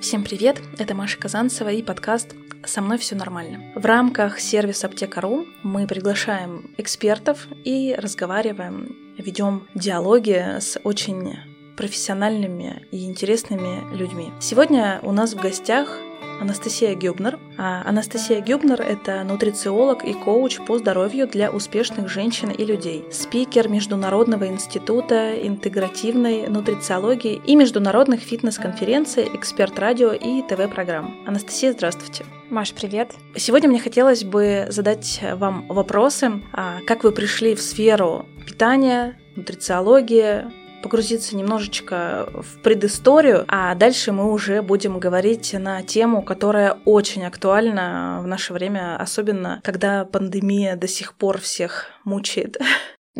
Всем 0.00 0.24
привет, 0.24 0.62
это 0.78 0.94
Маша 0.94 1.18
Казанцева 1.18 1.68
и 1.68 1.82
подкаст 1.82 2.34
«Со 2.64 2.80
мной 2.80 2.96
все 2.96 3.14
нормально». 3.16 3.70
В 3.74 3.84
рамках 3.84 4.40
сервиса 4.40 4.86
Аптека.ру 4.86 5.44
мы 5.62 5.86
приглашаем 5.86 6.74
экспертов 6.78 7.46
и 7.64 7.94
разговариваем, 7.98 8.96
ведем 9.18 9.68
диалоги 9.74 10.58
с 10.58 10.80
очень 10.84 11.36
профессиональными 11.76 12.86
и 12.90 13.04
интересными 13.04 13.94
людьми. 13.94 14.30
Сегодня 14.40 15.00
у 15.02 15.12
нас 15.12 15.34
в 15.34 15.40
гостях 15.40 15.98
Анастасия 16.40 16.94
Гюбнер. 16.94 17.38
А 17.58 17.82
Анастасия 17.86 18.40
Гюбнер– 18.40 18.80
это 18.82 19.22
нутрициолог 19.24 20.04
и 20.04 20.14
коуч 20.14 20.58
по 20.66 20.78
здоровью 20.78 21.28
для 21.28 21.50
успешных 21.50 22.08
женщин 22.08 22.50
и 22.50 22.64
людей, 22.64 23.04
спикер 23.12 23.68
Международного 23.68 24.46
института 24.46 25.34
интегративной 25.46 26.48
нутрициологии 26.48 27.40
и 27.44 27.54
международных 27.54 28.20
фитнес-конференций, 28.20 29.30
эксперт 29.34 29.78
радио 29.78 30.12
и 30.12 30.42
ТВ-программ. 30.42 31.14
Анастасия, 31.26 31.72
здравствуйте. 31.72 32.24
Маш, 32.48 32.72
привет. 32.72 33.12
Сегодня 33.36 33.68
мне 33.68 33.78
хотелось 33.78 34.24
бы 34.24 34.66
задать 34.70 35.20
вам 35.34 35.66
вопросы. 35.68 36.42
А 36.52 36.78
как 36.86 37.04
вы 37.04 37.12
пришли 37.12 37.54
в 37.54 37.60
сферу 37.60 38.26
питания, 38.46 39.20
нутрициологии, 39.36 40.46
погрузиться 40.82 41.36
немножечко 41.36 42.28
в 42.32 42.60
предысторию, 42.62 43.44
а 43.48 43.74
дальше 43.74 44.12
мы 44.12 44.30
уже 44.30 44.62
будем 44.62 44.98
говорить 44.98 45.52
на 45.52 45.82
тему, 45.82 46.22
которая 46.22 46.78
очень 46.84 47.24
актуальна 47.24 48.20
в 48.22 48.26
наше 48.26 48.52
время, 48.52 48.96
особенно 48.96 49.60
когда 49.64 50.04
пандемия 50.04 50.76
до 50.76 50.88
сих 50.88 51.14
пор 51.14 51.38
всех 51.40 51.86
мучает. 52.04 52.56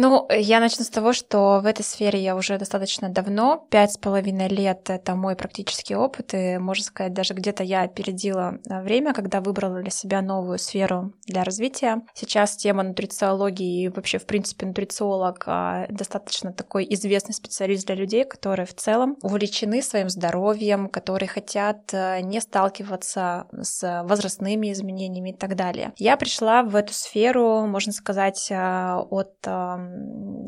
Ну, 0.02 0.26
я 0.30 0.60
начну 0.60 0.82
с 0.82 0.88
того, 0.88 1.12
что 1.12 1.60
в 1.62 1.66
этой 1.66 1.82
сфере 1.82 2.22
я 2.22 2.34
уже 2.34 2.56
достаточно 2.56 3.10
давно, 3.10 3.66
пять 3.68 3.92
с 3.92 3.98
половиной 3.98 4.48
лет— 4.48 4.84
это 4.88 5.14
мой 5.14 5.36
практический 5.36 5.94
опыт, 5.94 6.32
и, 6.32 6.56
можно 6.56 6.82
сказать, 6.82 7.12
даже 7.12 7.34
где-то 7.34 7.62
я 7.64 7.82
опередила 7.82 8.60
а, 8.70 8.80
время, 8.80 9.12
когда 9.12 9.42
выбрала 9.42 9.82
для 9.82 9.90
себя 9.90 10.22
новую 10.22 10.58
сферу 10.58 11.12
для 11.26 11.44
развития. 11.44 12.00
Сейчас 12.14 12.56
тема 12.56 12.82
нутрициологии 12.82 13.82
и 13.82 13.88
вообще, 13.90 14.16
в 14.16 14.24
принципе, 14.24 14.64
нутрициолог 14.64 15.44
а, 15.44 15.86
достаточно 15.90 16.50
такой 16.50 16.86
известный 16.88 17.34
специалист 17.34 17.84
для 17.84 17.94
людей, 17.94 18.24
которые 18.24 18.64
в 18.64 18.74
целом 18.74 19.18
увлечены 19.20 19.82
своим 19.82 20.08
здоровьем, 20.08 20.88
которые 20.88 21.28
хотят 21.28 21.92
а, 21.92 22.22
не 22.22 22.40
сталкиваться 22.40 23.48
с 23.52 24.02
возрастными 24.04 24.72
изменениями 24.72 25.32
и 25.32 25.36
так 25.36 25.56
далее. 25.56 25.92
Я 25.98 26.16
пришла 26.16 26.62
в 26.62 26.74
эту 26.74 26.94
сферу, 26.94 27.66
можно 27.66 27.92
сказать, 27.92 28.50
от 28.50 29.46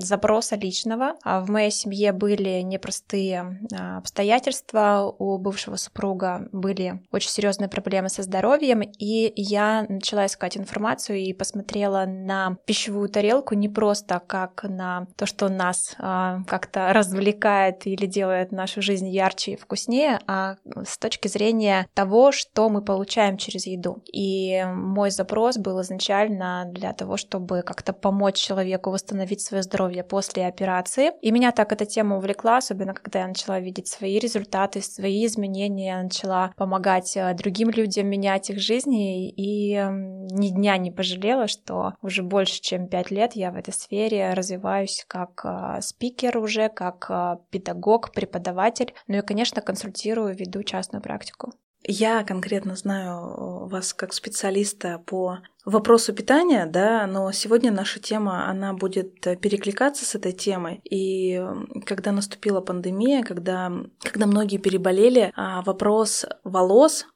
запроса 0.03 0.57
личного. 0.57 1.15
А 1.23 1.41
в 1.41 1.51
моей 1.51 1.71
семье 1.71 2.12
были 2.12 2.61
непростые 2.61 3.61
а, 3.73 3.98
обстоятельства. 3.98 5.15
У 5.19 5.39
бывшего 5.39 5.77
супруга 5.77 6.48
были 6.53 7.03
очень 7.11 7.31
серьезные 7.31 7.69
проблемы 7.69 8.09
со 8.09 8.23
здоровьем, 8.23 8.83
и 8.83 9.33
я 9.37 9.87
начала 9.89 10.27
искать 10.27 10.57
информацию 10.57 11.19
и 11.19 11.33
посмотрела 11.33 12.05
на 12.07 12.57
пищевую 12.67 13.09
тарелку 13.09 13.55
не 13.55 13.69
просто 13.69 14.20
как 14.27 14.65
на 14.65 15.07
то, 15.17 15.27
что 15.27 15.48
нас 15.48 15.95
а, 15.98 16.43
как-то 16.47 16.93
развлекает 16.93 17.87
или 17.87 18.07
делает 18.07 18.53
нашу 18.53 18.83
жизнь 18.83 19.09
ярче 19.09 19.53
и 19.53 19.57
вкуснее, 19.57 20.20
а 20.27 20.57
с 20.85 20.98
точки 20.98 21.29
зрения 21.29 21.87
того, 21.95 22.33
что 22.33 22.69
мы 22.69 22.83
получаем 22.83 23.37
через 23.37 23.67
еду. 23.67 24.03
И 24.13 24.65
мой 24.65 25.11
запрос 25.11 25.59
был 25.59 25.81
изначально 25.83 26.65
для 26.67 26.93
того, 26.93 27.17
чтобы 27.17 27.63
как-то 27.63 27.93
помочь 27.93 28.37
человеку 28.37 28.91
восстановить 28.91 29.22
восстановить 29.23 29.41
свое 29.41 29.62
здоровье 29.62 30.05
после 30.05 30.47
операции. 30.47 31.12
И 31.20 31.31
меня 31.31 31.53
так 31.53 31.73
эта 31.73 31.87
тема 31.87 32.17
увлекла, 32.17 32.59
особенно 32.59 32.95
когда 32.95 33.20
я 33.20 33.29
начала 33.29 33.61
видеть 33.61 33.89
свои 33.89 34.19
результаты, 34.19 34.83
свои 34.83 35.25
изменения, 35.27 35.87
я 35.87 36.03
начала 36.03 36.53
помогать 36.56 37.17
э, 37.17 37.35
другим 37.35 37.70
людям 37.70 38.07
менять 38.08 38.51
их 38.51 38.58
жизни, 38.58 39.30
и 39.30 39.74
ни 39.74 40.48
дня 40.48 40.77
не 40.77 40.91
пожалела, 40.91 41.46
что 41.46 41.95
уже 42.02 42.23
больше, 42.23 42.61
чем 42.61 42.89
пять 42.89 43.11
лет 43.11 43.35
я 43.35 43.51
в 43.51 43.57
этой 43.57 43.73
сфере 43.73 44.35
развиваюсь 44.35 45.05
как 45.08 45.42
э, 45.45 45.80
спикер 45.80 46.39
уже, 46.39 46.69
как 46.69 47.07
э, 47.08 47.36
педагог, 47.51 48.13
преподаватель, 48.13 48.92
ну 49.07 49.19
и, 49.19 49.23
конечно, 49.23 49.63
консультирую, 49.63 50.35
веду 50.35 50.63
частную 50.63 51.02
практику. 51.02 51.52
Я 51.85 52.23
конкретно 52.23 52.77
знаю 52.77 53.67
вас 53.67 53.93
как 53.93 54.13
специалиста 54.13 55.03
по 55.05 55.39
вопросу 55.65 56.13
питания, 56.13 56.67
да, 56.67 57.07
но 57.07 57.33
сегодня 57.33 57.73
наша 57.73 57.98
тема, 57.98 58.48
она 58.48 58.73
будет 58.73 59.20
перекликаться 59.20 60.05
с 60.05 60.15
этой 60.15 60.33
темой. 60.33 60.81
И 60.85 61.43
когда 61.85 62.13
наступила 62.13 62.61
пандемия, 62.61 63.23
когда, 63.23 63.73
когда 64.01 64.27
многие 64.27 64.59
переболели, 64.59 65.33
а 65.35 65.63
вопрос 65.63 66.25
волос 66.45 67.07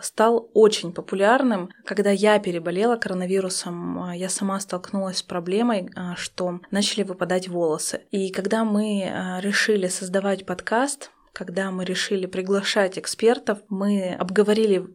стал 0.00 0.50
очень 0.54 0.92
популярным. 0.92 1.70
Когда 1.84 2.10
я 2.10 2.38
переболела 2.38 2.96
коронавирусом, 2.96 4.12
я 4.12 4.28
сама 4.28 4.58
столкнулась 4.60 5.18
с 5.18 5.22
проблемой, 5.22 5.90
а, 5.94 6.16
что 6.16 6.60
начали 6.70 7.02
выпадать 7.02 7.48
волосы. 7.48 8.02
И 8.10 8.30
когда 8.30 8.64
мы 8.64 9.04
а, 9.04 9.40
решили 9.40 9.88
создавать 9.88 10.44
подкаст, 10.44 11.10
когда 11.32 11.70
мы 11.70 11.84
решили 11.84 12.26
приглашать 12.26 12.98
экспертов, 12.98 13.60
мы 13.68 14.14
обговорили 14.14 14.86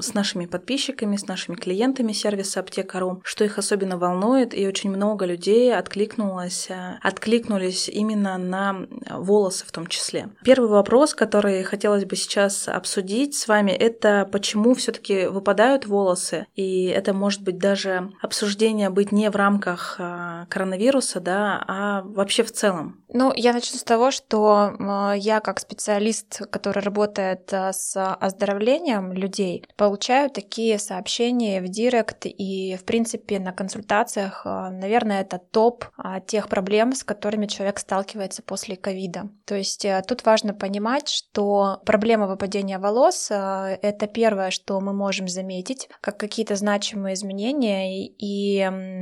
с 0.00 0.14
нашими 0.14 0.46
подписчиками, 0.46 1.16
с 1.16 1.26
нашими 1.26 1.56
клиентами 1.56 2.12
сервиса 2.12 2.60
Аптека.ру, 2.60 3.20
что 3.24 3.44
их 3.44 3.58
особенно 3.58 3.98
волнует, 3.98 4.54
и 4.54 4.66
очень 4.66 4.90
много 4.90 5.24
людей 5.26 5.74
откликнулось, 5.74 6.66
э, 6.70 6.98
откликнулись 7.02 7.88
именно 7.88 8.38
на 8.38 8.86
волосы 9.10 9.66
в 9.66 9.72
том 9.72 9.86
числе. 9.86 10.30
Первый 10.44 10.70
вопрос, 10.70 11.14
который 11.14 11.62
хотелось 11.62 12.04
бы 12.04 12.16
сейчас 12.16 12.68
обсудить 12.68 13.34
с 13.34 13.48
вами, 13.48 13.70
это 13.70 14.28
почему 14.30 14.74
все 14.74 14.92
таки 14.92 15.26
выпадают 15.26 15.86
волосы, 15.86 16.46
и 16.54 16.86
это 16.86 17.12
может 17.12 17.42
быть 17.42 17.58
даже 17.58 18.12
обсуждение 18.20 18.90
быть 18.90 19.12
не 19.12 19.30
в 19.30 19.36
рамках 19.36 19.96
э, 19.98 20.46
коронавируса, 20.48 21.20
да, 21.20 21.64
а 21.66 22.02
вообще 22.02 22.42
в 22.42 22.52
целом. 22.52 23.02
Ну, 23.14 23.32
я 23.34 23.52
начну 23.52 23.78
с 23.78 23.84
того, 23.84 24.10
что 24.10 25.12
я 25.16 25.40
как 25.40 25.60
специалист, 25.60 26.46
который 26.50 26.82
работает 26.82 27.52
э, 27.52 27.72
с 27.72 28.14
оздоровлением 28.14 29.12
людей, 29.12 29.66
получаю 29.82 30.30
такие 30.30 30.78
сообщения 30.78 31.60
в 31.60 31.66
директ 31.66 32.24
и, 32.24 32.76
в 32.76 32.84
принципе, 32.84 33.40
на 33.40 33.50
консультациях. 33.50 34.42
Э, 34.44 34.68
наверное, 34.70 35.22
это 35.22 35.38
топ 35.38 35.86
тех 36.28 36.48
проблем, 36.48 36.92
с 36.92 37.02
которыми 37.02 37.46
человек 37.46 37.80
сталкивается 37.80 38.42
после 38.42 38.76
ковида. 38.76 39.28
То 39.44 39.56
есть 39.56 39.84
тут 40.06 40.24
важно 40.24 40.54
понимать, 40.54 41.08
что 41.08 41.80
проблема 41.84 42.28
выпадения 42.28 42.78
волос— 42.78 43.28
это 43.30 44.06
первое, 44.06 44.50
что 44.50 44.80
мы 44.80 44.92
можем 44.92 45.26
заметить, 45.26 45.88
как 46.00 46.16
какие-то 46.16 46.54
значимые 46.54 47.14
изменения, 47.14 48.06
и 48.06 48.58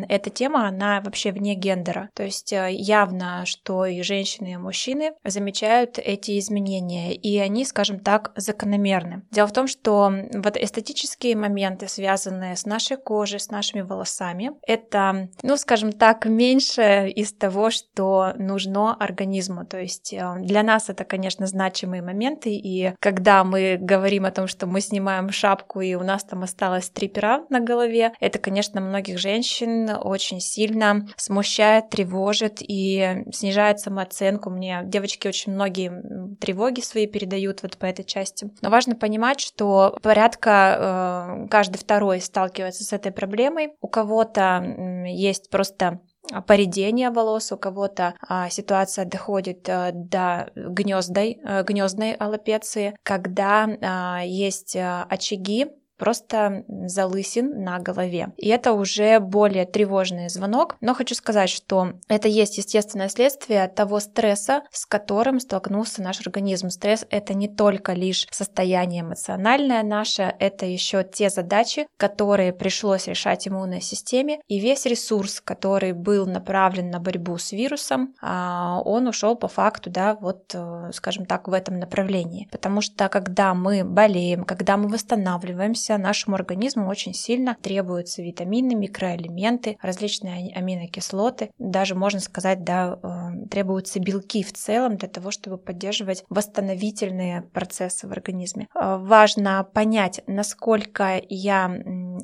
эта 0.09 0.31
тема, 0.31 0.67
она 0.67 1.03
вообще 1.03 1.33
вне 1.33 1.55
гендера. 1.55 2.09
То 2.15 2.23
есть 2.23 2.53
явно, 2.53 3.45
что 3.45 3.85
и 3.85 4.01
женщины, 4.03 4.53
и 4.53 4.57
мужчины 4.57 5.13
замечают 5.25 5.99
эти 5.99 6.39
изменения, 6.39 7.15
и 7.15 7.39
они, 7.39 7.67
скажем 7.67 8.01
так, 8.01 8.33
закономерны. 8.37 9.23
Дело 9.31 9.47
в 9.47 9.53
том, 9.53 9.67
что 9.67 10.11
вот 10.33 10.57
эстетические 10.61 11.37
моменты, 11.37 11.89
связанные 11.89 12.57
с 12.57 12.67
нашей 12.67 12.97
кожей, 12.97 13.41
с 13.41 13.51
нашими 13.51 13.81
волосами, 13.81 14.53
это, 14.67 15.29
ну, 15.43 15.57
скажем 15.57 15.93
так, 15.93 16.27
меньше 16.27 17.09
из 17.09 17.33
того, 17.33 17.71
что 17.71 18.35
нужно 18.37 18.95
организму. 18.95 19.65
То 19.65 19.81
есть 19.81 20.13
э, 20.13 20.35
для 20.41 20.63
нас 20.63 20.89
это, 20.91 21.05
конечно, 21.05 21.47
значимые 21.47 22.03
моменты, 22.03 22.51
и 22.51 22.93
когда 23.01 23.45
мы 23.45 23.79
говорим 23.81 24.27
о 24.27 24.31
том, 24.31 24.47
что 24.47 24.67
мы 24.67 24.81
снимаем 24.81 25.31
шапку, 25.31 25.81
и 25.81 25.95
у 25.95 26.03
нас 26.03 26.25
там 26.25 26.43
осталось 26.43 26.91
три 26.91 27.09
пера 27.09 27.45
на 27.49 27.61
голове, 27.61 28.13
это, 28.21 28.39
конечно, 28.39 28.81
многих 28.81 29.19
женщин 29.19 29.91
очень 30.03 30.41
сильно 30.41 31.09
смущает, 31.17 31.91
тревожит 31.91 32.59
и 32.61 33.25
снижает 33.33 33.81
самооценку. 33.81 34.51
Мне 34.51 34.83
девочки 34.85 35.29
очень 35.29 35.53
многие 35.53 36.37
тревоги 36.37 36.81
свои 36.81 37.07
передают 37.07 37.63
вот 37.63 37.79
по 37.79 37.87
этой 37.87 38.05
части. 38.05 38.51
Но 38.61 38.71
важно 38.71 38.95
понимать, 38.95 39.41
что 39.41 39.99
порядка 40.03 40.50
э, 40.51 41.49
каждый 41.49 41.79
второй 41.79 42.21
сталкивается 42.21 42.85
с 42.85 42.93
этой 42.93 43.13
проблемой. 43.13 43.73
У 43.81 43.89
кого-то 43.89 45.05
есть 45.07 45.51
просто 45.51 46.01
поредение 46.47 47.11
волос, 47.11 47.53
у 47.53 47.57
кого-то 47.57 48.15
а, 48.29 48.49
ситуация 48.51 49.05
доходит 49.05 49.69
а, 49.69 49.91
до 49.93 50.51
гнездой, 50.55 51.41
а, 51.45 51.63
гнездной 51.63 52.13
аллопеции, 52.13 52.97
когда 53.03 53.69
а, 53.81 54.23
есть 54.25 54.77
очаги 54.77 55.67
просто 56.01 56.65
залысин 56.67 57.63
на 57.63 57.79
голове. 57.79 58.33
И 58.39 58.49
это 58.49 58.73
уже 58.73 59.21
более 59.21 59.67
тревожный 59.67 60.31
звонок. 60.31 60.77
Но 60.81 60.95
хочу 60.95 61.15
сказать, 61.15 61.51
что 61.51 61.93
это 62.09 62.27
есть 62.27 62.57
естественное 62.57 63.11
следствие 63.11 63.69
того 63.69 64.01
стресса, 64.01 64.63
с 64.73 64.87
которым 64.87 65.39
столкнулся 65.41 66.03
наш 66.03 66.21
организм. 66.21 66.71
Стресс— 66.71 67.07
это 67.11 67.35
не 67.35 67.49
только 67.49 67.93
лишь 67.93 68.27
состояние 68.31 69.03
эмоциональное 69.03 69.83
наше, 69.83 70.35
это 70.39 70.65
еще 70.65 71.05
те 71.05 71.29
задачи, 71.29 71.87
которые 71.99 72.55
пришлось 72.55 73.07
решать 73.07 73.47
иммунной 73.47 73.83
системе, 73.83 74.41
и 74.49 74.59
весь 74.59 74.87
ресурс, 74.87 75.43
который 75.43 75.93
был 75.93 76.27
направлен 76.27 76.91
на 76.91 76.99
борьбу 76.99 77.37
с 77.37 77.53
вирусом, 77.53 78.15
а, 78.23 78.81
он 78.85 79.07
ушел 79.07 79.37
по 79.37 79.49
факту, 79.49 79.91
да, 79.91 80.15
вот, 80.15 80.55
э, 80.55 80.91
скажем 80.95 81.27
так, 81.27 81.47
в 81.47 81.53
этом 81.53 81.79
направлении. 81.79 82.49
Потому 82.51 82.81
что 82.81 83.09
когда 83.09 83.53
мы 83.53 83.85
болеем, 83.85 84.45
когда 84.45 84.77
мы 84.77 84.89
восстанавливаемся, 84.89 85.90
нашему 85.99 86.37
организму 86.37 86.89
очень 86.89 87.15
сильно 87.15 87.57
требуются 87.63 88.23
витамины, 88.23 88.75
микроэлементы, 88.75 89.79
различные 89.81 90.53
аминокислоты, 90.55 91.51
даже 91.59 91.95
можно 91.95 92.21
сказать, 92.21 92.65
да, 92.65 92.99
э, 93.03 93.47
требуются 93.49 94.01
белки 94.01 94.43
в 94.43 94.53
целом 94.53 94.97
для 94.97 95.09
того, 95.09 95.31
чтобы 95.31 95.59
поддерживать 95.59 96.25
восстановительные 96.29 97.43
процессы 97.43 98.07
в 98.07 98.13
организме. 98.13 98.69
Э, 98.75 98.97
важно 98.99 99.65
понять, 99.65 100.23
насколько 100.27 101.21
я 101.29 101.71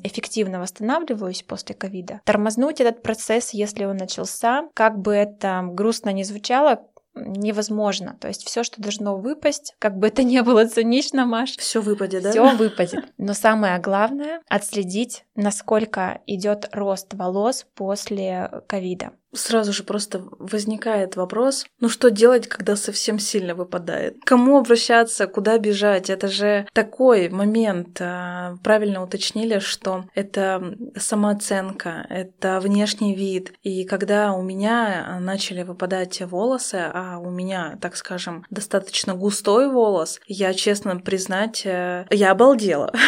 эффективно 0.03 0.59
восстанавливаюсь 0.59 1.43
после 1.43 1.75
ковида, 1.75 2.21
тормознуть 2.25 2.81
этот 2.81 3.01
процесс, 3.01 3.53
если 3.53 3.85
он 3.85 3.97
начался, 3.97 4.69
как 4.73 4.99
бы 4.99 5.13
это 5.13 5.63
грустно 5.71 6.09
не 6.11 6.23
звучало, 6.23 6.81
невозможно. 7.25 8.17
То 8.19 8.27
есть 8.27 8.45
все, 8.45 8.63
что 8.63 8.81
должно 8.81 9.17
выпасть, 9.17 9.75
как 9.79 9.97
бы 9.97 10.07
это 10.07 10.23
ни 10.23 10.39
было 10.41 10.65
цинично, 10.67 11.25
Маш. 11.25 11.57
Все 11.57 11.81
выпадет, 11.81 12.23
да? 12.23 12.31
Все 12.31 12.55
выпадет. 12.55 13.05
Но 13.17 13.33
самое 13.33 13.79
главное 13.79 14.41
отследить, 14.47 15.25
насколько 15.35 16.21
идет 16.27 16.69
рост 16.71 17.13
волос 17.13 17.65
после 17.75 18.49
ковида 18.67 19.11
сразу 19.33 19.73
же 19.73 19.83
просто 19.83 20.23
возникает 20.39 21.15
вопрос, 21.15 21.65
ну 21.79 21.89
что 21.89 22.09
делать, 22.09 22.47
когда 22.47 22.75
совсем 22.75 23.19
сильно 23.19 23.55
выпадает? 23.55 24.17
Кому 24.25 24.57
обращаться, 24.57 25.27
куда 25.27 25.57
бежать? 25.57 26.09
Это 26.09 26.27
же 26.27 26.67
такой 26.73 27.29
момент. 27.29 27.97
А, 28.01 28.55
правильно 28.63 29.03
уточнили, 29.03 29.59
что 29.59 30.05
это 30.15 30.75
самооценка, 30.95 32.05
это 32.09 32.59
внешний 32.59 33.15
вид. 33.15 33.53
И 33.63 33.85
когда 33.85 34.33
у 34.33 34.41
меня 34.41 35.19
начали 35.19 35.63
выпадать 35.63 36.21
волосы, 36.21 36.89
а 36.93 37.19
у 37.19 37.29
меня, 37.29 37.77
так 37.81 37.95
скажем, 37.95 38.45
достаточно 38.49 39.13
густой 39.13 39.69
волос, 39.69 40.19
я, 40.27 40.53
честно 40.53 40.97
признать, 40.99 41.63
э, 41.65 42.05
я 42.09 42.31
обалдела. 42.31 42.93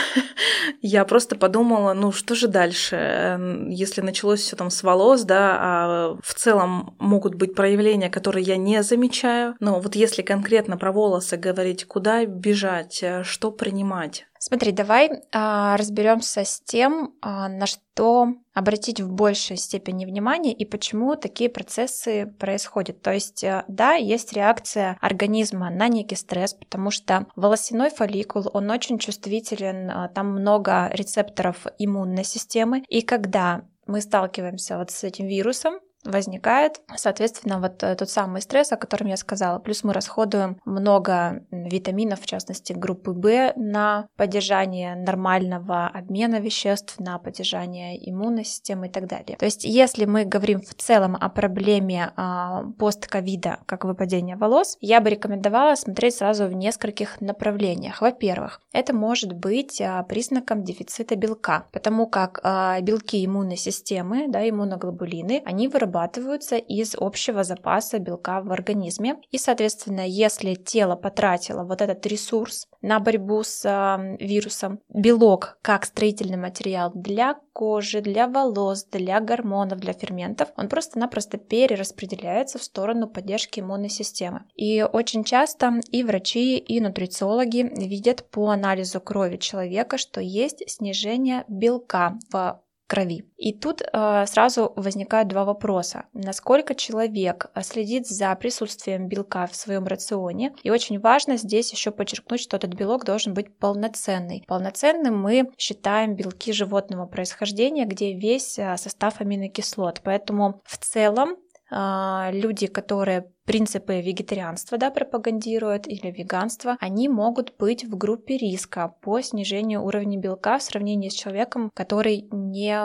Я 0.82 1.04
просто 1.04 1.36
подумала, 1.36 1.94
ну 1.94 2.12
что 2.12 2.36
же 2.36 2.48
дальше, 2.48 3.68
если 3.70 4.02
началось 4.02 4.42
все 4.42 4.56
там 4.56 4.70
с 4.70 4.84
волос, 4.84 5.24
да, 5.24 5.58
а 5.60 6.09
в 6.24 6.34
целом 6.34 6.96
могут 7.00 7.36
быть 7.36 7.56
проявления, 7.56 8.10
которые 8.10 8.44
я 8.44 8.58
не 8.58 8.82
замечаю. 8.84 9.56
Но 9.60 9.80
вот 9.80 9.96
если 9.96 10.22
конкретно 10.22 10.78
про 10.78 10.92
волосы 10.92 11.38
говорить, 11.38 11.86
куда 11.86 12.26
бежать, 12.26 13.00
э, 13.02 13.24
что 13.24 13.52
принимать? 13.52 14.26
Смотри, 14.42 14.72
давай 14.72 15.10
а, 15.34 15.76
разберемся 15.76 16.46
с 16.46 16.62
тем, 16.62 17.14
а, 17.22 17.50
на 17.50 17.66
что 17.66 18.30
обратить 18.54 19.02
в 19.02 19.12
большей 19.12 19.58
степени 19.58 20.06
внимания 20.06 20.54
и 20.54 20.64
почему 20.64 21.18
такие 21.18 21.50
процессы 21.50 22.26
происходят. 22.40 23.02
То 23.02 23.12
есть, 23.12 23.44
э, 23.44 23.66
да, 23.68 23.96
есть 23.96 24.32
реакция 24.32 24.98
организма 25.02 25.70
на 25.70 25.90
некий 25.90 26.16
стресс, 26.16 26.54
потому 26.54 26.90
что 26.90 27.28
волосяной 27.36 27.90
фолликул, 27.90 28.50
он 28.54 28.72
очень 28.72 28.98
чувствителен, 28.98 29.92
а, 29.92 30.08
там 30.08 30.32
много 30.32 30.90
рецепторов 30.94 31.66
иммунной 31.78 32.24
системы, 32.24 32.84
и 32.88 33.02
когда 33.02 33.64
мы 33.88 34.00
сталкиваемся 34.00 34.78
вот 34.78 34.92
с 34.92 35.04
этим 35.04 35.28
вирусом, 35.28 35.80
возникает, 36.06 36.82
соответственно, 36.96 37.60
вот 37.60 37.84
э, 37.84 37.96
тот 37.96 38.10
самый 38.10 38.42
стресс, 38.42 38.72
о 38.72 38.78
котором 38.78 39.08
я 39.08 39.18
сказала. 39.18 39.60
Плюс 39.60 39.84
мы 39.84 39.94
расходуем 39.94 40.58
много 40.66 41.44
витаминов, 41.52 42.22
в 42.22 42.26
частности, 42.26 42.74
группы 42.74 43.12
В, 43.12 43.54
на 43.56 44.08
поддержание 44.16 44.96
нормального 44.96 45.88
обмена 45.88 46.40
веществ, 46.40 47.00
на 47.00 47.18
поддержание 47.20 47.98
иммунной 48.10 48.46
системы 48.46 48.88
и 48.88 48.90
так 48.90 49.08
далее. 49.08 49.38
То 49.38 49.46
есть, 49.46 49.64
если 49.66 50.06
мы 50.06 50.26
говорим 50.26 50.62
в 50.62 50.74
целом 50.74 51.18
о 51.20 51.30
проблеме 51.30 52.12
а, 52.16 52.64
постковида, 52.78 53.60
как 53.66 53.86
выпадение 53.86 54.36
волос, 54.36 54.78
я 54.82 55.02
бы 55.02 55.10
рекомендовала 55.10 55.76
смотреть 55.76 56.16
сразу 56.16 56.46
в 56.46 56.54
нескольких 56.54 57.22
направлениях. 57.22 58.02
Во-первых, 58.02 58.62
это 58.72 58.94
может 58.94 59.34
быть 59.34 59.82
а, 59.82 60.04
признаком 60.04 60.64
дефицита 60.64 61.16
белка, 61.16 61.66
потому 61.72 62.08
как 62.08 62.40
а, 62.44 62.80
белки 62.82 63.24
иммунной 63.26 63.58
системы, 63.58 64.28
да, 64.28 64.48
иммуноглобулины, 64.48 65.42
они 65.46 65.68
вырабатываются 65.68 65.99
вырабатываются 66.00 66.58
из 66.58 66.96
общего 66.98 67.44
запаса 67.44 68.00
белка 68.00 68.42
в 68.42 68.52
организме. 68.52 69.16
И, 69.32 69.38
соответственно, 69.38 70.08
если 70.08 70.56
тело 70.56 70.96
потратило 70.96 71.64
вот 71.64 71.82
этот 71.82 72.06
ресурс 72.06 72.68
на 72.82 73.00
борьбу 73.00 73.44
с 73.44 73.66
э, 73.66 74.18
вирусом, 74.20 74.80
белок 74.90 75.58
как 75.62 75.86
строительный 75.86 76.38
материал 76.38 76.92
для 76.94 77.36
кожи, 77.54 78.02
для 78.02 78.28
волос, 78.28 78.86
для 78.86 79.20
гормонов, 79.20 79.80
для 79.80 79.94
ферментов, 79.94 80.50
он 80.56 80.70
просто-напросто 80.70 81.38
перераспределяется 81.38 82.58
в 82.58 82.64
сторону 82.64 83.08
поддержки 83.08 83.60
иммунной 83.60 83.90
системы. 83.90 84.44
И 84.56 84.82
очень 84.82 85.24
часто 85.24 85.82
и 85.92 86.04
врачи, 86.04 86.58
и 86.58 86.80
нутрициологи 86.80 87.70
видят 87.76 88.30
по 88.32 88.50
анализу 88.50 89.02
крови 89.02 89.38
человека, 89.38 89.98
что 89.98 90.22
есть 90.22 90.64
снижение 90.70 91.44
белка 91.48 92.18
в 92.32 92.62
крови. 92.90 93.24
И 93.38 93.54
тут 93.54 93.82
э, 93.82 94.26
сразу 94.26 94.74
возникают 94.76 95.30
два 95.30 95.46
вопроса. 95.46 96.06
Насколько 96.14 96.76
человек 96.76 97.52
э, 97.54 97.62
следит 97.62 98.08
за 98.08 98.36
присутствием 98.36 99.08
белка 99.08 99.48
в 99.48 99.56
своем 99.56 99.86
рационе? 99.86 100.54
И 100.64 100.72
очень 100.72 101.00
важно 101.00 101.38
здесь 101.38 101.72
еще 101.72 101.92
подчеркнуть, 101.92 102.42
что 102.42 102.58
этот 102.58 102.74
белок 102.74 103.06
должен 103.06 103.34
быть 103.34 103.56
полноценный. 103.58 104.44
Полноценным 104.48 105.22
мы 105.22 105.52
считаем 105.58 106.16
белки 106.16 106.52
животного 106.52 107.06
происхождения, 107.06 107.86
где 107.86 108.14
весь 108.14 108.58
э, 108.58 108.76
состав 108.78 109.22
аминокислот. 109.22 110.02
Поэтому 110.04 110.62
в 110.66 110.78
целом 110.78 111.38
люди, 111.72 112.68
которые 112.68 113.32
принципы 113.46 114.00
вегетарианства 114.00 114.78
да, 114.78 114.92
пропагандируют 114.92 115.88
или 115.88 116.12
веганства, 116.12 116.78
они 116.80 117.10
могут 117.10 117.58
быть 117.58 117.84
в 117.84 117.98
группе 117.98 118.38
риска 118.38 118.94
по 119.02 119.22
снижению 119.22 119.84
уровня 119.84 120.20
белка 120.20 120.60
в 120.60 120.64
сравнении 120.64 121.10
с 121.10 121.16
человеком, 121.16 121.72
который 121.74 122.28
не, 122.32 122.76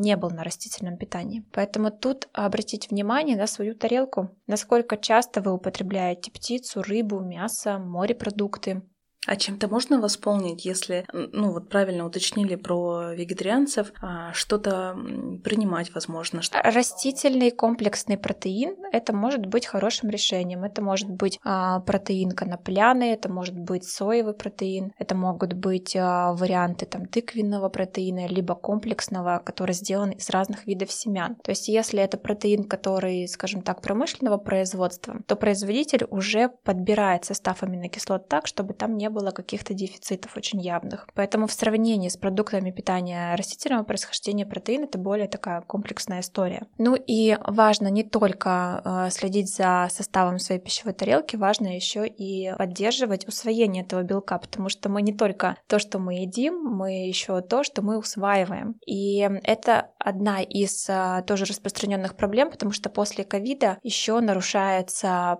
не 0.00 0.16
был 0.16 0.30
на 0.30 0.42
растительном 0.42 0.96
питании. 0.96 1.44
Поэтому 1.52 1.92
тут 1.92 2.28
обратить 2.32 2.90
внимание 2.90 3.36
на 3.36 3.46
свою 3.46 3.76
тарелку, 3.76 4.30
насколько 4.48 4.96
часто 4.96 5.40
вы 5.40 5.52
употребляете 5.52 6.32
птицу, 6.32 6.82
рыбу, 6.82 7.20
мясо, 7.20 7.78
морепродукты, 7.78 8.82
а 9.26 9.36
чем-то 9.36 9.68
можно 9.68 10.00
восполнить, 10.00 10.64
если, 10.64 11.04
ну 11.12 11.52
вот 11.52 11.68
правильно 11.68 12.06
уточнили 12.06 12.56
про 12.56 13.12
вегетарианцев, 13.12 13.92
а 14.00 14.32
что-то 14.32 14.96
принимать 15.44 15.94
возможно? 15.94 16.40
Что... 16.40 16.60
Растительный 16.62 17.50
комплексный 17.50 18.16
протеин– 18.16 18.76
это 18.92 19.14
может 19.14 19.44
быть 19.44 19.66
хорошим 19.66 20.08
решением. 20.08 20.64
Это 20.64 20.80
может 20.80 21.10
быть 21.10 21.38
а, 21.44 21.80
протеин 21.80 22.30
конопляный, 22.30 23.10
это 23.10 23.30
может 23.30 23.58
быть 23.58 23.84
соевый 23.84 24.32
протеин, 24.32 24.92
это 24.98 25.14
могут 25.14 25.52
быть 25.52 25.94
а, 25.96 26.32
варианты 26.32 26.86
там 26.86 27.04
тыквенного 27.04 27.68
протеина, 27.68 28.26
либо 28.26 28.54
комплексного, 28.54 29.42
который 29.44 29.74
сделан 29.74 30.10
из 30.12 30.30
разных 30.30 30.66
видов 30.66 30.90
семян. 30.90 31.36
То 31.44 31.50
есть 31.50 31.68
если 31.68 32.02
это 32.02 32.16
протеин, 32.16 32.64
который, 32.64 33.28
скажем 33.28 33.60
так, 33.60 33.82
промышленного 33.82 34.38
производства, 34.38 35.20
то 35.26 35.36
производитель 35.36 36.06
уже 36.08 36.48
подбирает 36.64 37.26
состав 37.26 37.62
аминокислот 37.62 38.26
так, 38.26 38.46
чтобы 38.46 38.72
там 38.72 38.96
не 38.96 39.09
было 39.10 39.30
каких-то 39.30 39.74
дефицитов 39.74 40.36
очень 40.36 40.60
явных. 40.60 41.06
Поэтому 41.14 41.46
в 41.46 41.52
сравнении 41.52 42.08
с 42.08 42.16
продуктами 42.16 42.70
питания 42.70 43.34
растительного 43.36 43.84
происхождения 43.84 44.46
протеин 44.46 44.84
это 44.84 44.98
более 44.98 45.28
такая 45.28 45.60
комплексная 45.62 46.20
история. 46.20 46.66
Ну 46.78 46.94
и 46.94 47.36
важно 47.46 47.88
не 47.88 48.04
только 48.04 48.82
э, 48.84 49.10
следить 49.10 49.54
за 49.54 49.88
составом 49.90 50.38
своей 50.38 50.60
пищевой 50.60 50.94
тарелки, 50.94 51.36
важно 51.36 51.74
еще 51.74 52.06
и 52.06 52.52
поддерживать 52.56 53.26
усвоение 53.26 53.84
этого 53.84 54.02
белка, 54.02 54.38
потому 54.38 54.68
что 54.68 54.88
мы 54.88 55.02
не 55.02 55.12
только 55.12 55.56
то, 55.66 55.78
что 55.78 55.98
мы 55.98 56.14
едим, 56.14 56.62
мы 56.62 57.06
еще 57.06 57.40
то, 57.40 57.62
что 57.64 57.82
мы 57.82 57.98
усваиваем. 57.98 58.76
И 58.86 59.28
это 59.44 59.90
одна 59.98 60.42
из 60.42 60.88
э, 60.88 61.22
тоже 61.26 61.44
распространенных 61.44 62.16
проблем, 62.16 62.50
потому 62.50 62.72
что 62.72 62.90
после 62.90 63.24
ковида 63.24 63.78
еще 63.82 64.20
нарушается 64.20 65.38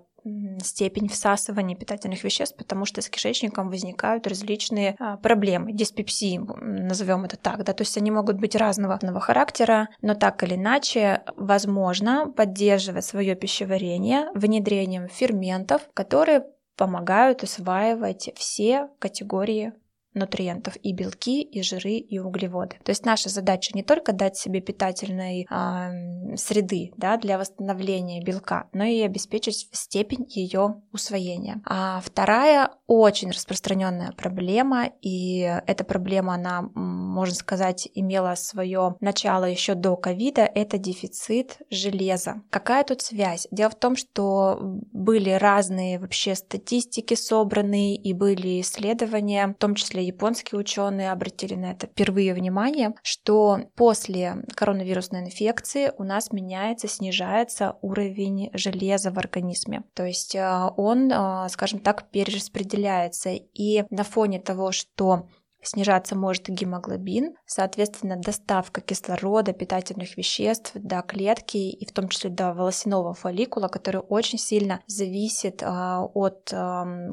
степень 0.63 1.09
всасывания 1.09 1.77
питательных 1.77 2.25
веществ, 2.25 2.57
потому 2.57 2.85
что 2.85 3.01
с 3.01 3.09
кишечником 3.09 3.69
возникают 3.69 4.27
различные 4.27 4.97
а, 4.99 5.17
проблемы, 5.17 5.73
диспепсии, 5.73 6.39
назовем 6.39 7.25
это 7.25 7.37
так, 7.37 7.65
да, 7.65 7.73
то 7.73 7.83
есть 7.83 7.97
они 7.97 8.11
могут 8.11 8.39
быть 8.39 8.57
разного 8.57 8.99
характера, 9.21 9.89
но 10.03 10.15
так 10.15 10.43
или 10.43 10.55
иначе 10.55 11.23
возможно 11.37 12.31
поддерживать 12.31 13.05
свое 13.05 13.35
пищеварение 13.35 14.29
внедрением 14.35 15.09
ферментов, 15.09 15.83
которые 15.95 16.45
помогают 16.77 17.43
усваивать 17.43 18.31
все 18.37 18.89
категории 18.99 19.75
нутриентов 20.15 20.77
и 20.83 20.93
белки, 20.93 21.43
и 21.43 21.63
жиры, 21.63 21.93
и 21.93 22.19
углеводы. 22.19 22.77
То 22.85 22.91
есть 22.91 23.05
наша 23.05 23.29
задача 23.29 23.73
не 23.75 23.83
только 23.83 24.13
дать 24.13 24.37
себе 24.37 24.61
питательной 24.61 25.47
э, 25.51 26.37
среды 26.37 26.93
да, 26.97 27.17
для 27.17 27.39
восстановления 27.39 28.23
белка, 28.23 28.69
но 28.73 28.85
и 28.85 29.01
обеспечить 29.01 29.69
степень 29.73 30.27
ее 30.29 30.83
усвоения. 30.93 31.61
А 31.65 32.01
вторая 32.01 32.71
очень 32.87 33.31
распространенная 33.31 34.13
проблема, 34.13 34.91
и 35.01 35.41
эта 35.67 35.85
проблема, 35.85 36.35
она, 36.35 36.63
можно 36.75 37.35
сказать, 37.35 37.89
имела 37.95 38.35
свое 38.35 38.97
начало 39.01 39.45
еще 39.45 39.75
до 39.75 39.97
ковида, 39.97 40.43
это 40.43 40.79
дефицит 40.79 41.59
железа. 41.71 42.43
Какая 42.51 42.85
тут 42.85 43.03
связь? 43.03 43.47
Дело 43.51 43.71
в 43.71 43.77
том, 43.77 43.97
что 43.97 44.59
были 44.93 45.31
разные 45.31 45.99
вообще 45.99 46.35
статистики 46.35 47.15
собранные 47.15 47.97
и 47.97 48.13
были 48.13 48.61
исследования, 48.61 49.49
в 49.49 49.55
том 49.55 49.75
числе 49.75 50.00
числе 50.01 50.07
японские 50.07 50.59
ученые 50.59 51.13
обратили 51.13 51.55
на 51.55 51.73
это 51.73 51.87
впервые 51.87 52.35
внимание, 52.35 52.95
что 53.03 53.61
после 53.77 54.45
коронавирусной 54.55 55.21
инфекции 55.21 55.93
у 55.99 56.05
нас 56.05 56.33
меняется, 56.33 56.89
снижается 56.89 57.77
уровень 57.83 58.51
железа 58.55 59.11
в 59.11 59.19
организме. 59.19 59.85
То 59.95 60.05
есть 60.05 60.35
э, 60.35 60.71
он, 60.77 61.11
э, 61.13 61.49
скажем 61.51 61.81
так, 61.81 62.11
перераспределяется. 62.11 63.31
И 63.31 63.85
на 63.91 64.05
фоне 64.05 64.41
того, 64.41 64.73
что 64.73 65.29
снижаться 65.63 66.17
может 66.17 66.49
гемоглобин, 66.49 67.35
соответственно, 67.51 68.17
доставка 68.17 68.81
кислорода, 68.81 69.53
питательных 69.53 70.17
веществ 70.17 70.71
до 70.75 71.03
клетки 71.03 71.57
и 71.57 71.85
в 71.85 71.93
том 71.93 72.09
числе 72.09 72.31
до 72.31 72.55
волосяного 72.55 73.13
фолликула, 73.13 73.67
который 73.67 74.03
очень 74.09 74.39
сильно 74.39 74.81
зависит 74.87 75.63
а, 75.63 76.05
от 76.15 76.55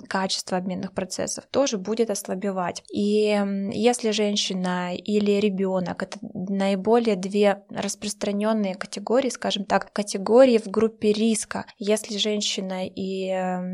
качества 0.08 0.58
обменных 0.58 0.94
процессов, 0.94 1.46
тоже 1.50 1.78
будет 1.78 2.12
ослабевать. 2.12 2.84
И 2.94 3.42
если 3.72 4.12
женщина 4.12 4.96
или 4.96 5.40
ребенок 5.40 6.04
это 6.04 6.20
наиболее 6.22 7.16
две 7.16 7.64
распространенные 7.70 8.76
категории, 8.76 9.30
скажем 9.30 9.66
так, 9.66 9.92
категории 9.92 10.60
в 10.60 10.68
группе 10.68 11.14
риска. 11.14 11.66
Если 11.80 12.18
женщина 12.18 12.86
и 12.86 13.28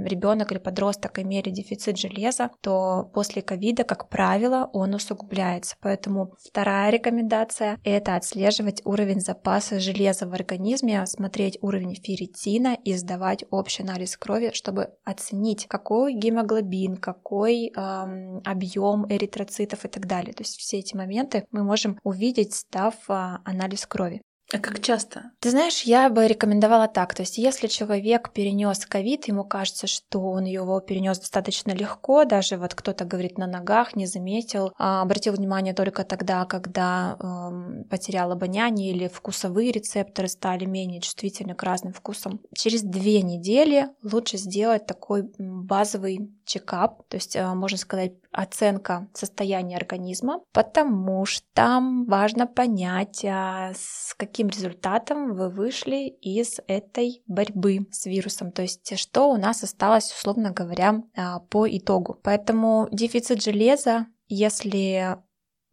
ребенок 0.07 0.51
или 0.51 0.59
подросток 0.59 1.19
имели 1.19 1.49
дефицит 1.49 1.97
железа, 1.97 2.51
то 2.61 3.09
после 3.13 3.41
ковида, 3.41 3.83
как 3.83 4.07
правило, 4.07 4.69
он 4.71 4.93
усугубляется. 4.93 5.75
Поэтому 5.81 6.35
вторая 6.53 6.91
рекомендация– 6.91 7.79
это 7.83 8.15
отслеживать 8.15 8.83
уровень 8.85 9.19
запаса 9.19 9.79
железа 9.79 10.27
в 10.27 10.33
организме, 10.33 11.03
смотреть 11.07 11.57
уровень 11.61 11.95
ферритина 11.95 12.77
и 12.85 12.93
сдавать 12.93 13.43
общий 13.49 13.81
анализ 13.81 14.15
крови, 14.17 14.51
чтобы 14.53 14.89
оценить, 15.03 15.65
какой 15.67 16.13
гемоглобин, 16.13 16.97
какой 16.97 17.71
эм, 17.75 18.39
объем 18.45 19.07
эритроцитов 19.09 19.83
и 19.85 19.87
так 19.87 20.05
далее. 20.05 20.33
То 20.33 20.43
есть 20.43 20.57
все 20.57 20.77
эти 20.77 20.95
моменты 20.95 21.47
мы 21.49 21.63
можем 21.63 21.97
увидеть, 22.03 22.53
сдав 22.53 22.93
э, 23.09 23.13
анализ 23.43 23.87
крови. 23.87 24.21
А 24.53 24.59
как 24.59 24.79
часто? 24.81 25.31
Ты 25.39 25.49
знаешь, 25.49 25.81
я 25.81 26.09
бы 26.09 26.27
рекомендовала 26.27 26.87
так. 26.87 27.15
То 27.15 27.23
есть, 27.23 27.39
если 27.39 27.65
человек 27.65 28.31
перенес 28.31 28.85
ковид, 28.85 29.27
ему 29.27 29.43
кажется, 29.43 29.87
что 29.87 30.19
он 30.19 30.43
его 30.43 30.79
перенес 30.79 31.17
достаточно 31.17 31.71
легко, 31.71 32.23
даже 32.23 32.57
вот 32.57 32.75
кто-то 32.75 33.03
говорит 33.03 33.39
на 33.39 33.47
ногах, 33.47 33.95
не 33.95 34.05
заметил, 34.05 34.71
а 34.77 35.01
обратил 35.01 35.33
внимание 35.33 35.73
только 35.73 36.03
тогда, 36.03 36.45
когда 36.45 37.17
эм, 37.19 37.85
потерял 37.89 38.31
обоняние 38.31 38.91
или 38.91 39.07
вкусовые 39.07 39.71
рецепторы 39.71 40.27
стали 40.27 40.65
менее 40.65 41.01
чувствительны 41.01 41.55
к 41.55 41.63
разным 41.63 41.91
вкусам. 41.91 42.39
Через 42.53 42.83
две 42.83 43.23
недели 43.23 43.89
лучше 44.03 44.37
сделать 44.37 44.85
такой 44.85 45.23
базовый 45.39 46.29
чекап, 46.45 47.07
то 47.07 47.17
есть, 47.17 47.35
э, 47.35 47.53
можно 47.53 47.77
сказать, 47.77 48.13
оценка 48.31 49.07
состояния 49.13 49.77
организма, 49.77 50.41
потому 50.51 51.25
что 51.25 51.79
важно 52.07 52.47
понять, 52.47 53.23
а, 53.25 53.71
с 53.75 54.13
каким 54.15 54.47
результатом 54.49 55.35
вы 55.35 55.49
вышли 55.49 56.07
из 56.07 56.59
этой 56.67 57.23
борьбы 57.27 57.87
с 57.91 58.05
вирусом, 58.05 58.51
то 58.51 58.61
есть 58.61 58.97
что 58.99 59.29
у 59.29 59.37
нас 59.37 59.63
осталось, 59.63 60.11
условно 60.11 60.51
говоря, 60.51 61.03
а, 61.15 61.39
по 61.39 61.67
итогу. 61.67 62.19
Поэтому 62.23 62.87
дефицит 62.91 63.41
железа, 63.41 64.07
если 64.27 65.17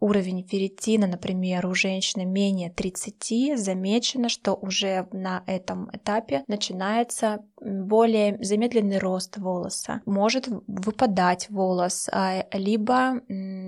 уровень 0.00 0.46
ферритина, 0.46 1.06
например, 1.06 1.66
у 1.66 1.74
женщины 1.74 2.24
менее 2.24 2.70
30, 2.70 3.58
замечено, 3.58 4.28
что 4.28 4.54
уже 4.54 5.06
на 5.12 5.42
этом 5.46 5.90
этапе 5.92 6.42
начинается 6.48 7.44
более 7.60 8.42
замедленный 8.42 8.98
рост 8.98 9.36
волоса, 9.36 10.00
может 10.06 10.48
выпадать 10.66 11.48
волос, 11.50 12.08
а, 12.10 12.44
либо 12.52 13.20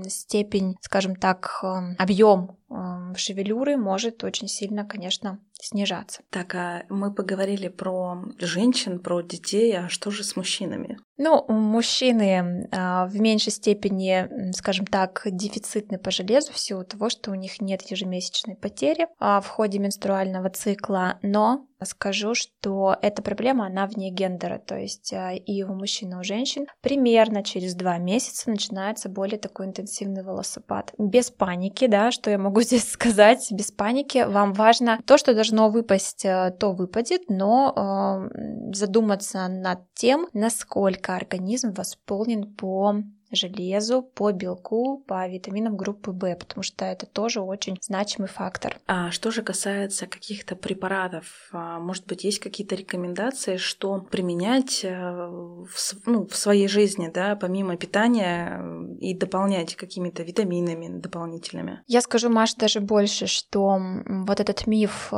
степень, 0.09 0.77
скажем 0.81 1.15
так, 1.17 1.61
эм, 1.62 1.95
объем 1.99 2.57
эм, 2.71 3.15
шевелюры 3.17 3.77
может 3.77 4.25
очень 4.25 4.49
сильно, 4.49 4.85
конечно, 4.85 5.39
снижаться. 5.62 6.23
Так, 6.31 6.54
а 6.54 6.85
мы 6.88 7.14
поговорили 7.14 7.69
про 7.69 8.23
женщин, 8.38 8.99
про 8.99 9.23
детей, 9.23 9.76
а 9.78 9.88
что 9.88 10.11
же 10.11 10.25
с 10.25 10.37
мужчинами? 10.37 10.99
Ну, 11.19 11.45
мужчины 11.49 12.69
а, 12.73 13.07
в 13.07 13.21
меньшей 13.21 13.52
степени, 13.52 14.52
скажем 14.52 14.87
так, 14.87 15.23
дефицитны 15.25 15.99
по 15.99 16.11
железу 16.11 16.52
в 16.52 16.59
силу 16.59 16.85
того, 16.85 17.11
что 17.11 17.31
у 17.31 17.35
них 17.35 17.61
нет 17.61 17.83
ежемесячной 17.83 18.57
потери 18.57 19.07
а, 19.21 19.40
в 19.40 19.47
ходе 19.47 19.78
менструального 19.78 20.50
цикла, 20.50 21.19
но 21.23 21.66
скажу, 21.85 22.35
что 22.35 22.97
эта 23.02 23.23
проблема, 23.23 23.66
она 23.66 23.87
вне 23.87 24.11
гендера, 24.11 24.59
то 24.59 24.76
есть 24.76 25.12
а, 25.12 25.33
и 25.33 25.62
у 25.62 25.75
мужчин, 25.75 26.12
и 26.12 26.16
у 26.16 26.25
женщин 26.25 26.66
примерно 26.81 27.42
через 27.42 27.75
два 27.75 27.99
месяца 27.99 28.50
начинается 28.50 29.09
более 29.09 29.38
такой 29.38 29.66
интенсивный 29.66 30.23
волосопад. 30.23 30.92
Без 30.99 31.31
паники, 31.31 31.87
да, 31.87 32.11
что 32.11 32.31
я 32.31 32.38
могу 32.38 32.61
здесь 32.62 32.90
сказать, 32.90 33.47
без 33.52 33.71
паники, 33.71 34.25
вам 34.26 34.52
важно 34.52 35.00
то, 35.07 35.19
что 35.19 35.35
должно 35.52 35.71
выпасть, 35.71 36.25
э, 36.25 36.50
то 36.59 36.73
выпадет, 36.73 37.23
но 37.28 37.73
э, 37.76 38.73
задуматься 38.75 39.49
над 39.49 39.80
тем, 39.94 40.28
насколько 40.32 41.14
организм 41.14 41.73
восполнен 41.73 42.54
по 42.54 42.94
железу, 43.33 44.03
по 44.03 44.33
белку, 44.33 45.03
по 45.07 45.27
витаминам 45.29 45.77
группы 45.77 46.12
В, 46.12 46.35
потому 46.37 46.62
что 46.62 46.85
это 46.85 47.07
тоже 47.07 47.41
очень 47.41 47.77
значимый 47.81 48.29
фактор. 48.29 48.79
А 48.87 49.11
что 49.11 49.31
же 49.31 49.43
касается 49.43 50.07
каких-то 50.07 50.57
препаратов, 50.57 51.49
а, 51.53 51.79
может 51.79 52.07
быть, 52.07 52.25
есть 52.25 52.39
какие-то 52.39 52.75
рекомендации, 52.75 53.57
что 53.57 54.01
применять 54.01 54.85
э, 54.85 54.91
в, 54.91 56.07
ну, 56.07 56.27
в 56.27 56.37
своей 56.37 56.69
жизни, 56.69 57.11
да, 57.12 57.37
помимо 57.37 57.77
питания 57.77 58.61
э, 58.61 58.97
и 59.01 59.15
дополнять 59.15 59.77
какими-то 59.77 60.23
витаминами 60.23 61.01
дополнительными? 61.01 61.83
Я 61.87 62.01
скажу, 62.01 62.29
Маш, 62.29 62.55
даже 62.55 62.81
больше, 62.81 63.27
что 63.27 63.79
вот 64.07 64.41
этот 64.41 64.67
миф, 64.67 65.12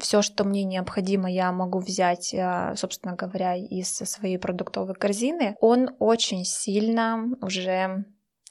все, 0.00 0.22
что 0.22 0.44
мне 0.44 0.64
необходимо, 0.64 1.30
я 1.30 1.52
могу 1.52 1.78
взять, 1.80 2.32
э, 2.34 2.74
собственно 2.76 3.14
говоря, 3.14 3.56
из 3.56 3.88
своей 3.88 4.38
продуктовой 4.38 4.94
корзины, 4.94 5.56
он 5.60 5.90
очень 5.98 6.44
сильно 6.44 7.25
уже 7.40 8.04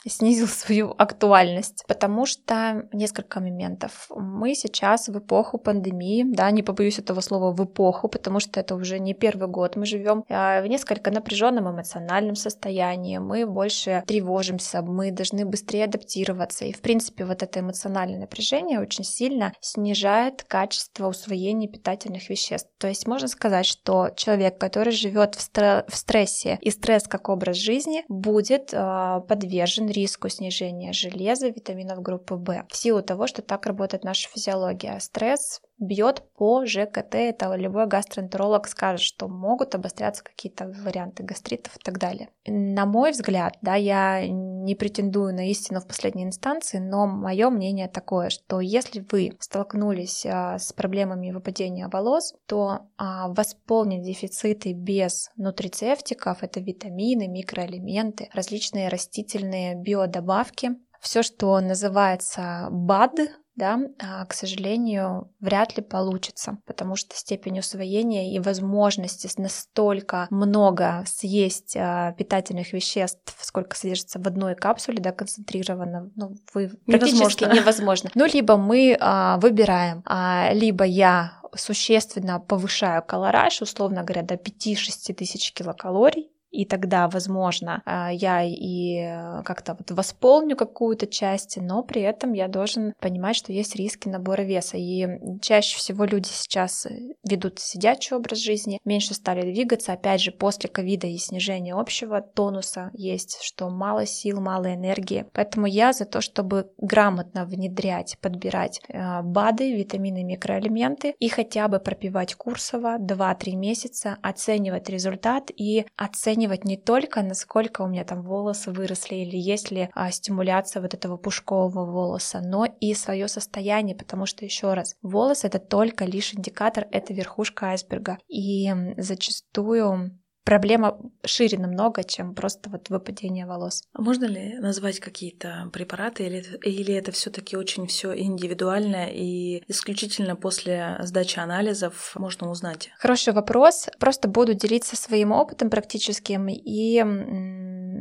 снизил 0.09 0.47
свою 0.47 0.93
актуальность, 0.97 1.83
потому 1.87 2.25
что 2.25 2.87
несколько 2.93 3.39
моментов. 3.39 4.07
Мы 4.15 4.55
сейчас 4.55 5.07
в 5.07 5.17
эпоху 5.17 5.57
пандемии, 5.57 6.23
да, 6.27 6.51
не 6.51 6.63
побоюсь 6.63 6.99
этого 6.99 7.21
слова 7.21 7.51
в 7.51 7.63
эпоху, 7.63 8.07
потому 8.07 8.39
что 8.39 8.59
это 8.59 8.75
уже 8.75 8.99
не 8.99 9.13
первый 9.13 9.47
год. 9.47 9.75
Мы 9.75 9.85
живем 9.85 10.23
а, 10.29 10.61
в 10.61 10.67
несколько 10.67 11.11
напряженном 11.11 11.69
эмоциональном 11.71 12.35
состоянии, 12.35 13.17
мы 13.17 13.45
больше 13.45 14.03
тревожимся, 14.07 14.81
мы 14.81 15.11
должны 15.11 15.45
быстрее 15.45 15.85
адаптироваться. 15.85 16.65
И, 16.65 16.73
в 16.73 16.81
принципе, 16.81 17.25
вот 17.25 17.43
это 17.43 17.59
эмоциональное 17.59 18.19
напряжение 18.19 18.79
очень 18.79 19.03
сильно 19.03 19.53
снижает 19.59 20.43
качество 20.43 21.07
усвоения 21.07 21.67
питательных 21.67 22.29
веществ. 22.29 22.69
То 22.77 22.87
есть 22.87 23.07
можно 23.07 23.27
сказать, 23.27 23.65
что 23.65 24.09
человек, 24.15 24.57
который 24.57 24.93
живет 24.93 25.35
в, 25.35 25.95
стрессе 25.95 26.57
и 26.61 26.69
стресс 26.69 27.07
как 27.07 27.29
образ 27.29 27.57
жизни, 27.57 28.03
будет 28.07 28.73
э, 28.73 29.21
подвержен 29.27 29.89
риску 29.95 30.29
снижения 30.29 30.93
железа, 30.93 31.47
витаминов 31.49 32.01
группы 32.01 32.35
В 32.35 32.65
в 32.69 32.75
силу 32.75 33.01
того, 33.01 33.27
что 33.27 33.41
так 33.41 33.65
работает 33.65 34.03
наша 34.03 34.29
физиология. 34.29 34.99
Стресс 34.99 35.61
бьет 35.77 36.23
по 36.37 36.65
ЖКТ, 36.65 37.15
это 37.15 37.53
любой 37.55 37.87
гастроэнтеролог 37.87 38.67
скажет, 38.67 39.01
что 39.01 39.27
могут 39.27 39.75
обостряться 39.75 40.23
какие-то 40.23 40.67
варианты 40.67 41.23
гастритов 41.23 41.75
и 41.75 41.79
так 41.79 41.99
далее. 41.99 42.29
На 42.47 42.85
мой 42.85 43.11
взгляд, 43.11 43.57
да, 43.61 43.75
я 43.75 44.25
не 44.27 44.75
претендую 44.75 45.33
на 45.33 45.49
истину 45.49 45.81
в 45.81 45.87
последней 45.87 46.23
инстанции, 46.23 46.79
но 46.79 47.07
мое 47.07 47.49
мнение 47.49 47.87
такое, 47.87 48.29
что 48.29 48.61
если 48.61 49.05
вы 49.11 49.35
столкнулись 49.39 50.25
а, 50.25 50.57
с 50.57 50.71
проблемами 50.73 51.31
выпадения 51.31 51.89
волос, 51.89 52.35
то 52.45 52.87
а, 52.97 53.29
восполнить 53.29 54.03
дефициты 54.03 54.73
без 54.73 55.31
нутрицептиков, 55.35 56.41
это 56.41 56.59
витамины, 56.59 57.27
микроэлементы, 57.27 58.29
различные 58.33 58.89
растительные 58.89 59.75
биодобавки, 59.75 60.71
все, 60.99 61.21
что 61.21 61.59
называется 61.59 62.67
БАД, 62.71 63.19
да, 63.55 63.79
а, 63.99 64.25
к 64.25 64.33
сожалению, 64.33 65.31
вряд 65.39 65.77
ли 65.77 65.83
получится, 65.83 66.57
потому 66.65 66.95
что 66.95 67.15
степень 67.15 67.59
усвоения 67.59 68.35
и 68.35 68.39
возможности 68.39 69.29
настолько 69.37 70.27
много 70.29 71.03
съесть 71.07 71.75
а, 71.77 72.13
питательных 72.13 72.73
веществ, 72.73 73.35
сколько 73.39 73.75
содержится 73.75 74.19
в 74.19 74.27
одной 74.27 74.55
капсуле, 74.55 74.99
да, 74.99 75.11
концентрированно, 75.11 76.11
ну, 76.15 76.35
вы 76.53 76.71
практически 76.85 77.43
невозможно. 77.43 77.61
невозможно. 77.61 78.11
Ну, 78.15 78.25
либо 78.25 78.57
мы 78.57 78.97
а, 78.99 79.37
выбираем, 79.37 80.03
а, 80.05 80.49
либо 80.51 80.83
я 80.83 81.39
существенно 81.55 82.39
повышаю 82.39 83.03
колораж, 83.03 83.61
условно 83.61 84.03
говоря, 84.03 84.23
до 84.23 84.35
5-6 84.35 85.13
тысяч 85.13 85.53
килокалорий, 85.53 86.29
и 86.55 86.65
тогда, 86.65 87.07
возможно, 87.09 87.81
а, 87.85 88.09
я 88.11 88.43
и 88.43 88.97
э, 88.99 89.43
как-то 89.43 89.75
вот 89.77 89.91
восполню 89.91 90.55
какую-то 90.55 91.05
часть, 91.05 91.57
но 91.57 91.83
при 91.83 92.01
этом 92.01 92.33
я 92.33 92.47
должен 92.47 92.93
понимать, 92.99 93.35
что 93.35 93.51
есть 93.51 93.75
риски 93.75 94.07
набора 94.07 94.43
веса. 94.43 94.77
И 94.77 95.07
чаще 95.41 95.77
всего 95.77 96.05
люди 96.05 96.29
сейчас 96.31 96.85
э, 96.85 97.13
ведут 97.27 97.59
сидячий 97.59 98.15
образ 98.15 98.39
жизни, 98.39 98.79
меньше 98.85 99.13
стали 99.13 99.41
двигаться. 99.51 99.93
Опять 99.93 100.21
же, 100.21 100.31
после 100.31 100.69
ковида 100.69 101.07
и 101.07 101.17
снижения 101.17 101.73
общего 101.73 102.21
тонуса 102.21 102.89
есть, 102.93 103.39
что 103.41 103.69
мало 103.69 104.05
сил, 104.05 104.39
мало 104.39 104.73
энергии. 104.73 105.25
Поэтому 105.33 105.67
я 105.67 105.91
за 105.91 106.05
то, 106.05 106.21
чтобы 106.21 106.71
грамотно 106.77 107.45
внедрять, 107.45 108.17
подбирать 108.21 108.81
э, 108.87 109.21
БАДы, 109.21 109.73
витамины, 109.73 110.23
микроэлементы 110.23 111.15
и 111.19 111.27
хотя 111.27 111.67
бы 111.67 111.79
пропивать 111.79 112.35
курсово 112.35 112.97
2-3 112.97 113.55
месяца, 113.55 114.17
оценивать 114.21 114.89
результат 114.89 115.51
и 115.55 115.85
оценивать 115.97 116.44
оценивать 116.45 116.65
не 116.65 116.77
только, 116.77 117.21
насколько 117.21 117.81
у 117.81 117.87
меня 117.87 118.03
там 118.03 118.21
волосы 118.21 118.71
выросли 118.71 119.15
или 119.15 119.37
есть 119.37 119.71
ли 119.71 119.89
а, 119.93 120.11
стимуляция 120.11 120.81
вот 120.81 120.93
этого 120.93 121.17
пушкового 121.17 121.85
волоса, 121.85 122.41
но 122.41 122.65
и 122.79 122.93
свое 122.93 123.27
состояние, 123.27 123.95
потому 123.95 124.25
что 124.25 124.45
еще 124.45 124.73
раз, 124.73 124.95
волос 125.01 125.43
это 125.43 125.59
только 125.59 126.05
лишь 126.05 126.33
индикатор, 126.33 126.87
это 126.91 127.13
верхушка 127.13 127.67
айсберга. 127.67 128.17
И 128.27 128.71
зачастую 128.97 130.19
проблема 130.45 130.97
шире 131.25 131.57
намного, 131.57 132.03
чем 132.03 132.33
просто 132.35 132.69
вот 132.69 132.89
выпадение 132.89 133.45
волос. 133.45 133.83
А 133.93 134.01
можно 134.01 134.25
ли 134.25 134.57
назвать 134.59 134.99
какие-то 134.99 135.69
препараты 135.73 136.23
или, 136.23 136.45
или 136.63 136.93
это 136.93 137.11
все-таки 137.11 137.57
очень 137.57 137.87
все 137.87 138.15
индивидуально 138.17 139.07
и 139.09 139.63
исключительно 139.67 140.35
после 140.35 140.97
сдачи 141.01 141.39
анализов 141.39 142.13
можно 142.15 142.49
узнать? 142.49 142.91
Хороший 142.97 143.33
вопрос. 143.33 143.89
Просто 143.99 144.27
буду 144.27 144.53
делиться 144.53 144.95
своим 144.95 145.31
опытом 145.31 145.69
практическим 145.69 146.47
и 146.47 147.03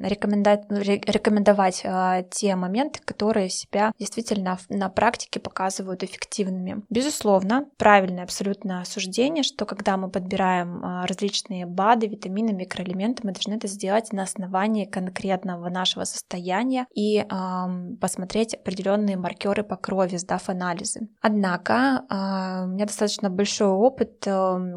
рекомендовать, 0.02 1.82
а, 1.84 2.22
те 2.22 2.56
моменты, 2.56 3.00
которые 3.04 3.48
себя 3.48 3.92
действительно 3.98 4.58
на 4.68 4.88
практике 4.88 5.40
показывают 5.40 6.02
эффективными. 6.02 6.82
Безусловно, 6.90 7.66
правильное 7.76 8.24
абсолютно 8.24 8.84
суждение, 8.84 9.42
что 9.42 9.66
когда 9.66 9.96
мы 9.96 10.10
подбираем 10.10 10.84
а, 10.84 11.06
различные 11.06 11.66
БАДы, 11.66 12.06
витамины, 12.06 12.52
микроэлементы, 12.52 13.22
мы 13.24 13.32
должны 13.32 13.54
это 13.54 13.68
сделать 13.68 14.12
на 14.12 14.22
основании 14.22 14.84
конкретного 14.84 15.68
нашего 15.68 16.04
состояния 16.04 16.86
и 16.94 17.18
э, 17.18 17.24
посмотреть 18.00 18.54
определенные 18.54 19.16
маркеры 19.16 19.62
по 19.62 19.76
крови, 19.76 20.16
сдав 20.16 20.48
анализы. 20.48 21.08
Однако 21.20 22.04
э, 22.08 22.64
у 22.64 22.68
меня 22.68 22.86
достаточно 22.86 23.30
большой 23.30 23.68
опыт. 23.68 24.26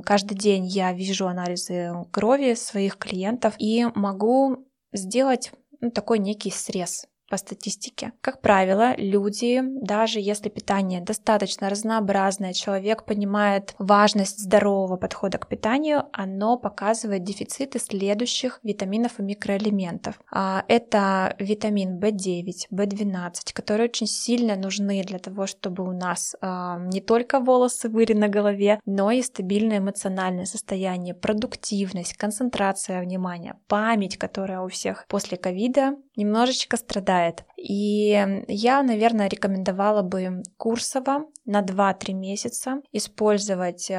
Каждый 0.03 0.35
день 0.35 0.65
я 0.65 0.93
вижу 0.93 1.27
анализы 1.27 1.91
крови 2.11 2.55
своих 2.55 2.97
клиентов 2.97 3.53
и 3.57 3.85
могу 3.95 4.66
сделать 4.97 5.51
ну, 5.79 5.91
такой 5.91 6.19
некий 6.19 6.51
срез 6.51 7.07
по 7.29 7.37
статистике. 7.37 8.13
Как 8.21 8.41
правило, 8.41 8.95
люди, 8.97 9.61
даже 9.63 10.19
если 10.19 10.49
питание 10.49 11.01
достаточно 11.01 11.69
разнообразное, 11.69 12.53
человек 12.53 13.03
понимает 13.03 13.75
важность 13.79 14.39
здорового 14.39 14.97
подхода 14.97 15.37
к 15.37 15.47
питанию, 15.47 16.05
оно 16.13 16.57
показывает 16.57 17.23
дефициты 17.23 17.79
следующих 17.79 18.59
витаминов 18.63 19.19
и 19.19 19.23
микроэлементов. 19.23 20.19
А, 20.31 20.63
это 20.67 21.35
витамин 21.39 21.99
В9, 21.99 22.67
В12, 22.71 23.53
которые 23.53 23.89
очень 23.89 24.07
сильно 24.07 24.55
нужны 24.55 25.03
для 25.03 25.19
того, 25.19 25.47
чтобы 25.47 25.83
у 25.83 25.91
нас 25.91 26.35
а, 26.41 26.79
не 26.79 27.01
только 27.01 27.39
волосы 27.39 27.89
были 27.89 28.13
на 28.13 28.29
голове, 28.29 28.79
но 28.85 29.11
и 29.11 29.21
стабильное 29.21 29.79
эмоциональное 29.79 30.45
состояние, 30.45 31.13
продуктивность, 31.13 32.13
концентрация 32.13 33.01
внимания, 33.01 33.59
память, 33.67 34.17
которая 34.17 34.61
у 34.61 34.67
всех 34.69 35.05
после 35.07 35.37
ковида 35.37 35.95
немножечко 36.15 36.77
страдает. 36.77 37.16
И 37.55 38.43
я, 38.47 38.83
наверное, 38.83 39.27
рекомендовала 39.27 40.01
бы 40.01 40.43
курсово 40.57 41.25
на 41.45 41.61
2-3 41.61 42.13
месяца 42.13 42.81
использовать 42.91 43.91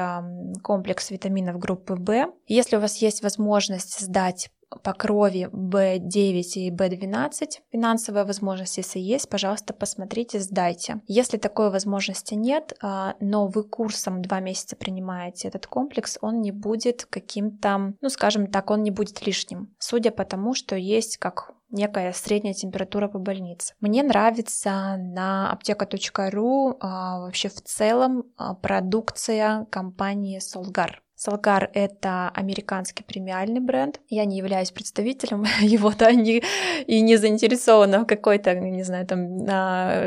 комплекс 0.63 1.11
витаминов 1.11 1.59
группы 1.59 1.95
В. 1.95 2.33
Если 2.47 2.77
у 2.77 2.79
вас 2.79 2.97
есть 2.97 3.23
возможность 3.23 3.99
сдать 3.99 4.49
по 4.83 4.93
крови 4.93 5.49
B9 5.51 6.41
и 6.55 6.71
B12 6.71 7.49
финансовая 7.71 8.25
возможность, 8.25 8.77
если 8.77 8.99
есть, 8.99 9.29
пожалуйста, 9.29 9.73
посмотрите, 9.73 10.39
сдайте. 10.39 11.01
Если 11.07 11.37
такой 11.37 11.71
возможности 11.71 12.35
нет, 12.35 12.73
а, 12.81 13.15
но 13.19 13.47
вы 13.47 13.63
курсом 13.63 14.21
2 14.21 14.39
месяца 14.39 14.75
принимаете 14.75 15.47
этот 15.47 15.67
комплекс, 15.67 16.17
он 16.21 16.41
не 16.41 16.51
будет 16.51 17.05
каким-то, 17.05 17.93
ну 17.99 18.09
скажем 18.09 18.47
так, 18.47 18.69
он 18.69 18.83
не 18.83 18.91
будет 18.91 19.25
лишним, 19.25 19.75
судя 19.79 20.11
по 20.11 20.23
тому, 20.23 20.53
что 20.53 20.75
есть 20.75 21.17
как 21.17 21.53
некая 21.69 22.13
средняя 22.13 22.53
температура 22.53 23.07
по 23.07 23.19
больнице. 23.19 23.73
Мне 23.79 24.03
нравится 24.03 24.97
на 24.97 25.51
аптека.ру 25.51 26.77
а, 26.79 27.19
вообще 27.19 27.49
в 27.49 27.61
целом 27.61 28.25
а, 28.37 28.55
продукция 28.55 29.65
компании 29.69 30.39
Solgar. 30.39 30.95
Салгар— 31.19 31.69
это 31.73 32.29
американский 32.29 33.03
премиальный 33.03 33.59
бренд. 33.59 33.99
Я 34.07 34.23
не 34.23 34.37
являюсь 34.37 34.71
представителем 34.71 35.43
его, 35.59 35.91
да, 35.91 36.13
не, 36.13 36.41
и 36.87 37.01
не 37.01 37.17
заинтересована 37.17 37.99
в 37.99 38.05
какой-то, 38.05 38.55
не 38.55 38.83
знаю, 38.83 39.05
там, 39.05 39.45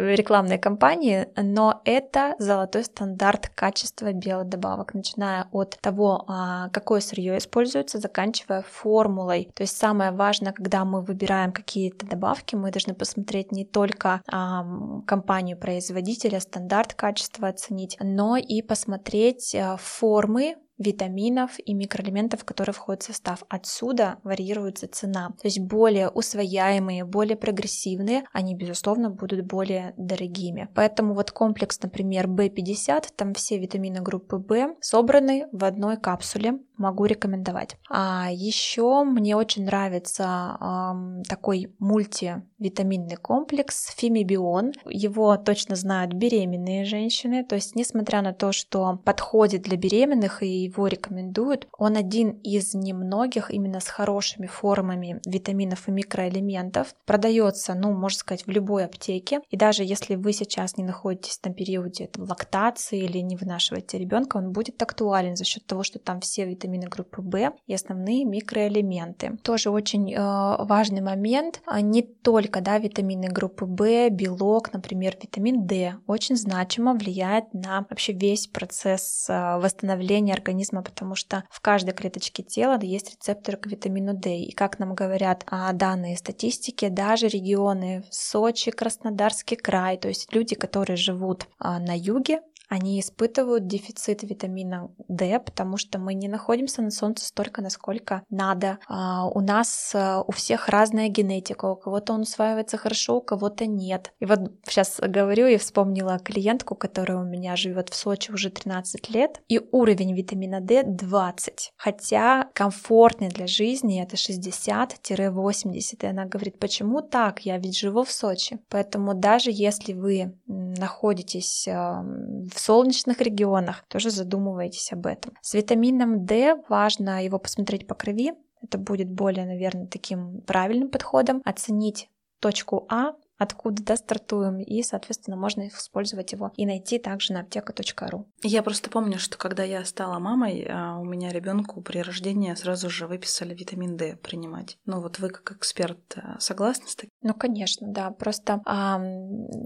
рекламной 0.09 0.57
кампании, 0.57 1.29
но 1.37 1.83
это 1.85 2.35
золотой 2.39 2.85
стандарт 2.85 3.51
качества 3.55 4.11
биодобавок, 4.15 4.95
начиная 4.95 5.49
от 5.53 5.77
того, 5.83 6.25
а, 6.29 6.71
какое 6.71 7.01
сырье 7.01 7.37
используется, 7.37 7.99
заканчивая 7.99 8.63
формулой. 8.63 9.51
То 9.55 9.65
есть 9.65 9.77
самое 9.77 10.13
важное, 10.13 10.53
когда 10.53 10.87
мы 10.87 11.03
выбираем 11.03 11.53
какие-то 11.53 12.07
добавки, 12.07 12.55
мы 12.55 12.71
должны 12.71 12.95
посмотреть 12.95 13.53
не 13.53 13.67
только 13.67 14.23
а, 14.33 14.65
компанию 15.07 15.59
производителя, 15.59 16.41
стандарт 16.41 16.95
качества 16.95 17.49
оценить, 17.49 17.99
но 18.01 18.39
и 18.39 18.63
посмотреть 18.63 19.55
а, 19.55 19.77
формы 19.77 20.57
витаминов 20.79 21.53
и 21.65 21.75
микроэлементов, 21.75 22.45
которые 22.45 22.75
входят 22.75 23.03
в 23.03 23.07
состав. 23.07 23.45
Отсюда 23.49 24.19
варьируется 24.25 24.89
цена. 24.89 25.29
То 25.41 25.49
есть 25.49 25.61
более 25.61 26.09
усвояемые, 26.09 27.05
более 27.05 27.37
прогрессивные, 27.37 28.25
они, 28.33 28.55
безусловно, 28.55 29.11
будут 29.11 29.47
более 29.47 29.95
дорогими. 29.97 30.69
Поэтому 30.75 31.15
вот 31.15 31.31
комплекс, 31.31 31.81
например, 31.83 32.27
B50, 32.27 33.07
там 33.17 33.35
все 33.35 33.59
витамины 33.59 34.01
группы 34.01 34.39
B 34.39 34.77
собраны 34.81 35.47
в 35.53 35.65
одной 35.65 35.97
капсуле 35.97 36.61
могу 36.83 37.05
рекомендовать. 37.05 37.77
А 37.89 38.29
еще 38.31 39.05
мне 39.05 39.37
очень 39.37 39.65
нравится 39.65 40.59
э, 40.61 41.23
такой 41.29 41.75
мультивитаминный 41.79 43.17
комплекс 43.17 43.95
Фимибион. 43.97 44.73
Его 44.87 45.37
точно 45.37 45.77
знают 45.77 46.13
беременные 46.13 46.85
женщины. 46.85 47.45
То 47.45 47.55
есть, 47.55 47.77
несмотря 47.77 48.21
на 48.21 48.33
то, 48.33 48.53
что 48.53 49.01
подходит 49.05 49.63
для 49.63 49.77
беременных 49.77 50.43
и 50.43 50.62
его 50.65 50.87
рекомендуют, 50.87 51.67
он 51.79 51.97
один 51.97 52.31
из 52.43 52.75
немногих 52.75 53.51
именно 53.51 53.81
с 53.81 53.89
хорошими 53.89 54.47
формами 54.47 55.21
витаминов 55.27 55.89
и 55.89 55.93
микроэлементов. 55.93 56.95
Продается, 57.07 57.75
ну, 57.75 57.93
можно 57.93 58.19
сказать, 58.19 58.47
в 58.47 58.51
любой 58.51 58.85
аптеке. 58.85 59.41
И 59.51 59.57
даже 59.57 59.85
если 59.85 60.15
вы 60.15 60.33
сейчас 60.33 60.77
не 60.77 60.85
находитесь 60.85 61.41
на 61.45 61.53
периоде 61.53 62.07
там, 62.07 62.25
лактации 62.25 63.01
или 63.05 63.19
не 63.19 63.37
вынашиваете 63.37 63.99
ребенка, 63.99 64.37
он 64.37 64.53
будет 64.53 64.83
актуален 64.83 65.37
за 65.37 65.45
счет 65.45 65.67
того, 65.67 65.83
что 65.83 65.99
там 65.99 66.21
все 66.21 66.47
витамины 66.47 66.89
группы 66.89 67.23
В 67.23 67.53
и 67.67 67.75
основные 67.75 68.25
микроэлементы. 68.25 69.39
Тоже 69.43 69.71
очень 69.71 70.13
э, 70.13 70.19
важный 70.19 71.01
момент. 71.01 71.63
А 71.67 71.81
не 71.81 72.03
только 72.03 72.61
да, 72.61 72.79
витамины 72.79 73.29
группы 73.29 73.65
В, 73.65 74.11
белок, 74.11 74.73
например, 74.73 75.17
витамин 75.21 75.67
D 75.67 75.95
очень 76.07 76.37
значимо 76.37 76.95
влияет 76.95 77.53
на 77.53 77.87
вообще 77.89 78.13
весь 78.13 78.47
процесс 78.47 79.27
э, 79.29 79.59
восстановления 79.59 80.33
организма, 80.33 80.52
потому 80.83 81.15
что 81.15 81.45
в 81.51 81.61
каждой 81.61 81.93
клеточке 81.93 82.43
тела 82.43 82.79
есть 82.81 83.13
рецепторы 83.13 83.57
к 83.59 83.67
витамину 83.67 84.15
D. 84.15 84.37
И 84.39 84.53
как 84.53 84.79
нам 84.79 84.95
говорят 84.95 85.45
э, 85.51 85.73
данные 85.73 86.17
статистики, 86.17 86.89
даже 86.89 87.29
регионы 87.29 88.05
Сочи, 88.11 88.71
Краснодарский 88.71 89.57
край, 89.57 89.97
то 89.97 90.09
есть 90.09 90.33
люди, 90.33 90.55
которые 90.55 90.97
живут 90.97 91.47
э, 91.59 91.79
на 91.79 91.97
юге, 91.97 92.41
они 92.73 93.01
испытывают 93.01 93.67
дефицит 93.67 94.23
витамина 94.23 94.91
D, 95.07 95.39
потому 95.41 95.77
что 95.77 95.99
мы 95.99 96.15
не 96.15 96.27
находимся 96.27 96.81
на 96.81 96.91
солнце 96.91 97.27
столько, 97.27 97.61
насколько 97.61 98.23
надо. 98.31 98.79
А, 98.89 99.27
у 99.27 99.41
нас 99.41 99.93
а, 99.95 100.23
у 100.23 100.33
всех 100.33 100.71
разная 100.71 101.09
генетика, 101.09 101.67
у 101.67 101.77
кого-то 101.77 102.15
он 102.15 102.23
усваивается 102.23 102.79
хорошо, 102.79 103.19
у 103.19 103.21
кого-то 103.21 103.67
нет. 103.67 104.15
И 104.21 104.25
вот 104.25 104.53
сейчас 104.67 104.99
говорю 105.01 105.49
и 105.49 105.59
вспомнила 105.59 106.19
клиентку, 106.19 106.75
которая 106.75 107.19
у 107.19 107.25
меня 107.25 107.57
живет 107.57 107.91
в 107.91 107.95
Сочи 107.95 108.33
уже 108.33 108.49
13 108.49 109.11
лет, 109.11 109.43
и 109.49 109.61
уровень 109.71 110.17
витамина 110.17 110.63
D 110.63 110.83
20, 110.83 111.75
хотя 111.77 112.49
комфортный 112.55 113.29
для 113.29 113.47
жизни 113.47 114.03
это 114.03 114.17
60-80, 114.17 115.97
и 116.01 116.07
она 116.07 116.25
говорит, 116.25 116.59
почему 116.59 117.03
так, 117.03 117.41
я 117.41 117.59
ведь 117.59 117.77
живу 117.77 118.05
в 118.05 118.11
Сочи. 118.11 118.61
Поэтому 118.71 119.13
даже 119.13 119.51
если 119.53 119.93
вы 119.93 120.33
находитесь 120.47 121.67
в 121.67 122.62
солнечных 122.63 123.21
регионах, 123.21 123.85
тоже 123.89 124.11
задумывайтесь 124.11 124.93
об 124.93 125.07
этом. 125.07 125.35
С 125.41 125.55
витамином 125.55 126.25
D 126.25 126.57
важно 126.69 127.25
его 127.25 127.39
посмотреть 127.39 127.87
по 127.87 127.95
крови, 127.95 128.33
это 128.63 128.79
будет 128.79 129.11
более, 129.11 129.45
наверное, 129.45 129.87
таким 129.87 130.41
правильным 130.43 130.89
подходом, 130.89 131.43
оценить 131.45 132.09
точку 132.39 132.87
А 132.89 133.15
откуда 133.39 133.83
да, 133.83 133.97
стартуем, 133.97 134.61
и, 134.61 134.83
соответственно, 134.83 135.37
можно 135.37 135.69
использовать 135.69 136.33
его 136.33 136.53
и 136.57 136.67
найти 136.67 136.99
также 136.99 137.33
на 137.33 137.41
аптека.ру. 137.41 138.29
Я 138.43 138.63
просто 138.63 138.91
помню, 138.91 139.19
что 139.19 139.37
когда 139.37 139.63
я 139.63 139.85
стала 139.85 140.19
мамой, 140.19 140.67
а, 140.69 140.99
у 140.99 141.05
меня 141.05 141.31
ребенку 141.31 141.81
при 141.83 141.99
рождении 141.99 142.55
сразу 142.55 142.89
же 142.91 143.07
выписали 143.07 143.55
витамин 143.55 143.97
D 143.97 144.17
принимать. 144.17 144.79
Ну 144.85 145.01
вот 145.01 145.19
вы 145.19 145.31
как 145.31 145.57
эксперт 145.57 146.01
а, 146.17 146.39
согласны 146.39 146.89
с 146.89 146.97
таким? 146.97 147.11
Ну, 147.23 147.35
конечно, 147.35 147.89
да. 147.89 148.11
Просто 148.11 148.61
а, 148.65 149.01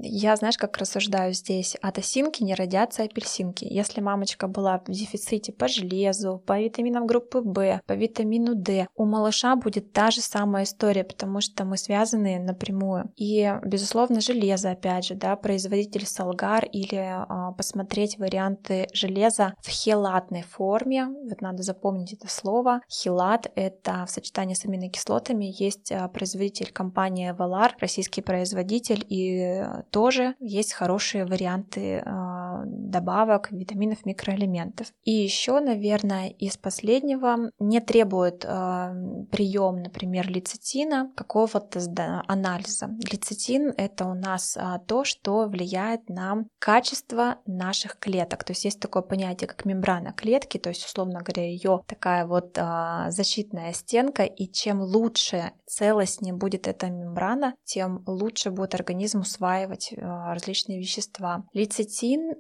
я, 0.02 0.36
знаешь, 0.36 0.58
как 0.58 0.76
рассуждаю 0.78 1.32
здесь, 1.34 1.76
от 1.82 1.98
осинки 1.98 2.42
не 2.42 2.54
родятся 2.54 3.02
апельсинки. 3.02 3.64
Если 3.64 4.00
мамочка 4.00 4.48
была 4.48 4.78
в 4.78 4.90
дефиците 4.90 5.52
по 5.52 5.68
железу, 5.68 6.42
по 6.46 6.60
витаминам 6.60 7.06
группы 7.06 7.40
В, 7.40 7.80
по 7.86 7.92
витамину 7.92 8.54
D, 8.54 8.88
у 8.94 9.04
малыша 9.04 9.56
будет 9.56 9.92
та 9.92 10.10
же 10.10 10.20
самая 10.20 10.64
история, 10.64 11.04
потому 11.04 11.40
что 11.40 11.64
мы 11.64 11.76
связаны 11.76 12.38
напрямую. 12.38 13.12
И 13.16 13.52
безусловно, 13.64 14.20
железо, 14.20 14.70
опять 14.70 15.06
же, 15.06 15.14
да, 15.14 15.36
производитель 15.36 16.06
Солгар 16.06 16.64
или 16.64 16.96
а, 16.96 17.52
посмотреть 17.52 18.18
варианты 18.18 18.88
железа 18.92 19.54
в 19.62 19.68
хелатной 19.68 20.42
форме. 20.42 21.06
Вот 21.06 21.40
надо 21.40 21.62
запомнить 21.62 22.12
это 22.12 22.28
слово. 22.28 22.80
Хелат— 22.88 23.50
это 23.54 24.04
в 24.06 24.10
сочетании 24.10 24.54
с 24.54 24.64
аминокислотами. 24.64 25.52
Есть 25.58 25.92
а, 25.92 26.08
производитель 26.08 26.72
компания 26.72 27.34
Valar, 27.34 27.72
российский 27.80 28.22
производитель, 28.22 29.04
и 29.08 29.64
тоже 29.90 30.34
есть 30.40 30.72
хорошие 30.72 31.24
варианты 31.24 32.02
а, 32.04 32.62
добавок 32.64 33.50
витаминов, 33.52 34.04
микроэлементов. 34.04 34.88
И 35.04 35.12
еще, 35.12 35.60
наверное, 35.60 36.28
из 36.28 36.56
последнего 36.56 37.50
не 37.58 37.80
требует 37.80 38.44
а, 38.46 38.94
прием, 39.30 39.82
например, 39.82 40.28
лецитина, 40.28 41.12
какого-то 41.16 41.80
анализа. 42.26 42.90
Лецитин 43.10 43.45
Лецитин– 43.46 43.72
это 43.76 44.06
у 44.06 44.14
нас 44.14 44.56
а, 44.56 44.78
то, 44.78 45.04
что 45.04 45.46
влияет 45.46 46.08
на 46.08 46.44
качество 46.58 47.36
наших 47.46 47.98
клеток. 47.98 48.44
То 48.44 48.52
есть 48.52 48.64
есть 48.64 48.80
такое 48.80 49.02
понятие, 49.02 49.48
как 49.48 49.64
мембрана 49.64 50.12
клетки, 50.12 50.58
то 50.58 50.68
есть, 50.70 50.84
условно 50.84 51.20
говоря, 51.20 51.48
ее 51.48 51.82
такая 51.86 52.26
вот 52.26 52.56
а, 52.58 53.10
защитная 53.10 53.72
стенка, 53.72 54.24
и 54.24 54.50
чем 54.50 54.80
лучше, 54.80 55.52
целостнее 55.66 56.34
будет 56.34 56.66
эта 56.66 56.88
мембрана, 56.88 57.54
тем 57.64 58.02
лучше 58.06 58.50
будет 58.50 58.74
организм 58.74 59.20
усваивать 59.20 59.94
а, 59.96 60.34
различные 60.34 60.78
вещества. 60.78 61.44
Лецитин 61.52 62.34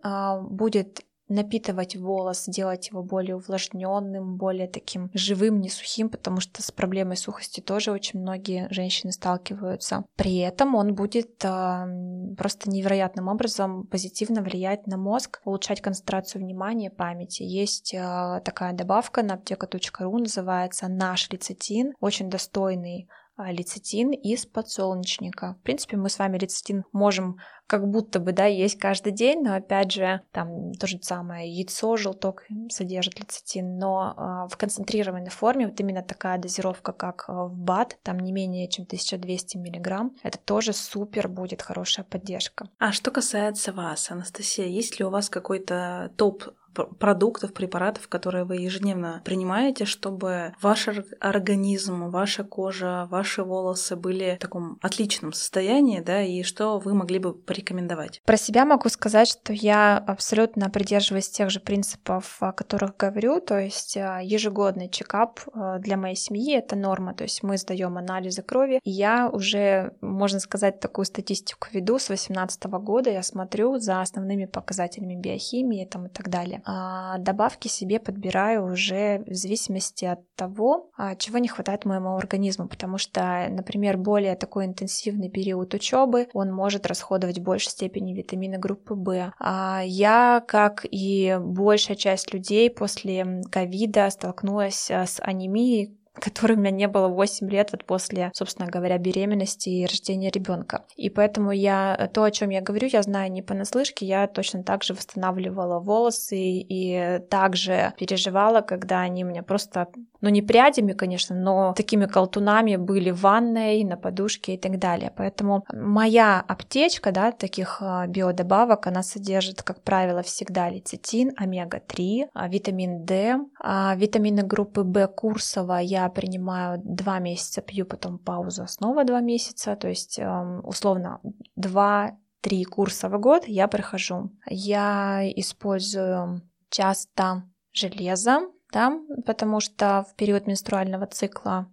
будет 0.48 1.00
напитывать 1.28 1.96
волос, 1.96 2.44
делать 2.46 2.88
его 2.88 3.02
более 3.02 3.36
увлажненным, 3.36 4.36
более 4.36 4.68
таким 4.68 5.10
живым, 5.14 5.60
не 5.60 5.68
сухим, 5.68 6.08
потому 6.08 6.40
что 6.40 6.62
с 6.62 6.70
проблемой 6.70 7.16
сухости 7.16 7.60
тоже 7.60 7.90
очень 7.90 8.20
многие 8.20 8.68
женщины 8.70 9.12
сталкиваются. 9.12 10.04
При 10.16 10.38
этом 10.38 10.74
он 10.74 10.94
будет 10.94 11.44
э, 11.44 12.34
просто 12.36 12.70
невероятным 12.70 13.28
образом 13.28 13.86
позитивно 13.86 14.42
влиять 14.42 14.86
на 14.86 14.96
мозг, 14.96 15.40
улучшать 15.44 15.80
концентрацию 15.80 16.42
внимания, 16.42 16.90
памяти. 16.90 17.42
Есть 17.42 17.94
э, 17.94 18.40
такая 18.44 18.72
добавка 18.72 19.22
на 19.22 19.34
аптека.ру, 19.34 20.18
называется 20.18 20.88
наш 20.88 21.30
лецитин, 21.30 21.94
очень 22.00 22.30
достойный 22.30 23.08
а, 23.38 23.52
лецитин 23.52 24.12
из 24.12 24.46
подсолнечника. 24.46 25.56
В 25.60 25.62
принципе, 25.62 25.98
мы 25.98 26.08
с 26.08 26.18
вами 26.18 26.38
лецитин 26.38 26.84
можем 26.92 27.36
как 27.66 27.88
будто 27.88 28.20
бы, 28.20 28.32
да, 28.32 28.46
есть 28.46 28.78
каждый 28.78 29.12
день, 29.12 29.42
но 29.42 29.54
опять 29.54 29.92
же, 29.92 30.20
там 30.32 30.72
то 30.72 30.86
же 30.86 30.98
самое 31.02 31.50
яйцо, 31.50 31.96
желток 31.96 32.44
содержит 32.70 33.18
лецитин, 33.18 33.78
но 33.78 34.14
э, 34.16 34.52
в 34.52 34.56
концентрированной 34.56 35.30
форме 35.30 35.66
вот 35.66 35.78
именно 35.80 36.02
такая 36.02 36.38
дозировка, 36.38 36.92
как 36.92 37.24
в 37.28 37.52
БАД, 37.56 37.98
там 38.02 38.20
не 38.20 38.32
менее 38.32 38.68
чем 38.68 38.84
1200 38.84 39.56
миллиграмм, 39.56 40.16
это 40.22 40.38
тоже 40.38 40.72
супер 40.72 41.28
будет 41.28 41.62
хорошая 41.62 42.04
поддержка. 42.04 42.68
А 42.78 42.92
что 42.92 43.10
касается 43.10 43.72
вас, 43.72 44.10
Анастасия, 44.10 44.66
есть 44.66 44.98
ли 44.98 45.04
у 45.04 45.10
вас 45.10 45.28
какой-то 45.28 46.12
топ 46.16 46.44
продуктов, 46.84 47.52
препаратов, 47.52 48.08
которые 48.08 48.44
вы 48.44 48.56
ежедневно 48.56 49.22
принимаете, 49.24 49.84
чтобы 49.84 50.54
ваш 50.60 50.88
организм, 51.20 52.10
ваша 52.10 52.44
кожа, 52.44 53.06
ваши 53.10 53.42
волосы 53.42 53.96
были 53.96 54.36
в 54.36 54.42
таком 54.42 54.78
отличном 54.82 55.32
состоянии, 55.32 56.00
да, 56.00 56.22
и 56.22 56.42
что 56.42 56.78
вы 56.78 56.94
могли 56.94 57.18
бы 57.18 57.34
порекомендовать? 57.56 58.20
Про 58.24 58.36
себя 58.36 58.64
могу 58.64 58.88
сказать, 58.88 59.28
что 59.28 59.52
я 59.52 59.96
абсолютно 59.98 60.68
придерживаюсь 60.70 61.28
тех 61.28 61.50
же 61.50 61.60
принципов, 61.60 62.36
о 62.40 62.52
которых 62.52 62.96
говорю, 62.96 63.40
то 63.40 63.58
есть 63.58 63.96
а, 63.96 64.20
ежегодный 64.22 64.88
чекап 64.88 65.40
а, 65.52 65.78
для 65.78 65.96
моей 65.96 66.16
семьи— 66.16 66.54
это 66.56 66.76
норма, 66.76 67.14
то 67.14 67.24
есть 67.24 67.42
мы 67.42 67.56
сдаем 67.56 67.96
анализы 67.96 68.42
крови, 68.42 68.80
и 68.84 68.90
я 68.90 69.28
уже, 69.28 69.92
можно 70.00 70.40
сказать, 70.40 70.80
такую 70.80 71.04
статистику 71.06 71.68
веду 71.72 71.98
с 71.98 72.06
2018 72.08 72.64
года, 72.64 73.10
я 73.10 73.22
смотрю 73.22 73.78
за 73.78 74.00
основными 74.02 74.44
показателями 74.44 75.14
биохимии 75.14 75.84
там, 75.86 76.06
и 76.06 76.08
так 76.08 76.28
далее. 76.28 76.62
А, 76.64 77.18
добавки 77.18 77.68
себе 77.68 77.98
подбираю 77.98 78.72
уже 78.72 79.24
в 79.26 79.34
зависимости 79.34 80.04
от 80.04 80.20
того, 80.34 80.90
а, 80.96 81.14
чего 81.16 81.38
не 81.38 81.48
хватает 81.48 81.84
моему 81.84 82.16
организму, 82.16 82.68
потому 82.68 82.98
что, 82.98 83.46
например, 83.48 83.96
более 83.96 84.36
такой 84.36 84.66
интенсивный 84.66 85.30
период 85.30 85.72
учебы, 85.74 86.28
он 86.32 86.52
может 86.52 86.86
расходовать 86.86 87.38
большей 87.46 87.70
степени 87.70 88.12
витамины 88.12 88.58
группы 88.58 88.94
В. 88.94 89.32
А 89.38 89.82
я, 89.84 90.44
как 90.46 90.84
и 90.90 91.38
большая 91.40 91.96
часть 91.96 92.32
людей 92.34 92.70
после 92.70 93.42
ковида, 93.50 94.10
столкнулась 94.10 94.90
с 94.90 95.20
анемией, 95.20 95.96
которой 96.20 96.52
у 96.52 96.60
меня 96.60 96.70
не 96.70 96.88
было 96.88 97.08
8 97.08 97.48
лет 97.50 97.72
вот 97.72 97.84
после, 97.84 98.30
собственно 98.34 98.68
говоря, 98.68 98.98
беременности 98.98 99.68
и 99.68 99.86
рождения 99.86 100.30
ребенка. 100.30 100.84
И 100.96 101.10
поэтому 101.10 101.52
я 101.52 102.10
то, 102.12 102.24
о 102.24 102.30
чем 102.30 102.50
я 102.50 102.60
говорю, 102.60 102.88
я 102.90 103.02
знаю 103.02 103.30
не 103.30 103.42
понаслышке, 103.42 104.06
я 104.06 104.26
точно 104.26 104.62
так 104.62 104.82
же 104.82 104.94
восстанавливала 104.94 105.78
волосы 105.80 106.38
и 106.38 107.20
также 107.30 107.92
переживала, 107.98 108.60
когда 108.60 109.00
они 109.00 109.24
у 109.24 109.28
меня 109.28 109.42
просто 109.42 109.88
ну 110.20 110.28
не 110.28 110.42
прядями, 110.42 110.92
конечно, 110.92 111.36
но 111.36 111.74
такими 111.76 112.06
колтунами 112.06 112.76
были 112.76 113.10
в 113.10 113.20
ванной, 113.20 113.84
на 113.84 113.96
подушке 113.96 114.54
и 114.54 114.58
так 114.58 114.78
далее. 114.78 115.12
Поэтому 115.16 115.64
моя 115.72 116.44
аптечка, 116.46 117.12
да, 117.12 117.32
таких 117.32 117.78
а, 117.80 118.06
биодобавок, 118.06 118.86
она 118.86 119.02
содержит, 119.02 119.62
как 119.62 119.82
правило, 119.82 120.22
всегда 120.22 120.68
лецитин, 120.68 121.32
омега-3, 121.36 122.28
а, 122.34 122.48
витамин 122.48 123.04
D, 123.04 123.38
а, 123.60 123.94
витамины 123.96 124.42
группы 124.42 124.82
В 124.82 125.06
курсово 125.08 125.78
я 125.78 126.08
принимаю 126.08 126.80
2 126.82 127.18
месяца, 127.18 127.62
пью 127.62 127.86
потом 127.86 128.18
паузу, 128.18 128.66
снова 128.66 129.04
2 129.04 129.20
месяца, 129.20 129.76
то 129.76 129.88
есть 129.88 130.20
условно 130.62 131.20
2 131.56 132.16
три 132.46 132.64
курса 132.64 133.08
в 133.08 133.18
год 133.18 133.42
я 133.48 133.66
прохожу. 133.66 134.30
Я 134.48 135.22
использую 135.34 136.42
часто 136.70 137.42
железо, 137.72 138.42
да, 138.76 138.92
потому 139.24 139.60
что 139.60 140.04
в 140.06 140.14
период 140.16 140.46
менструального 140.46 141.06
цикла 141.06 141.66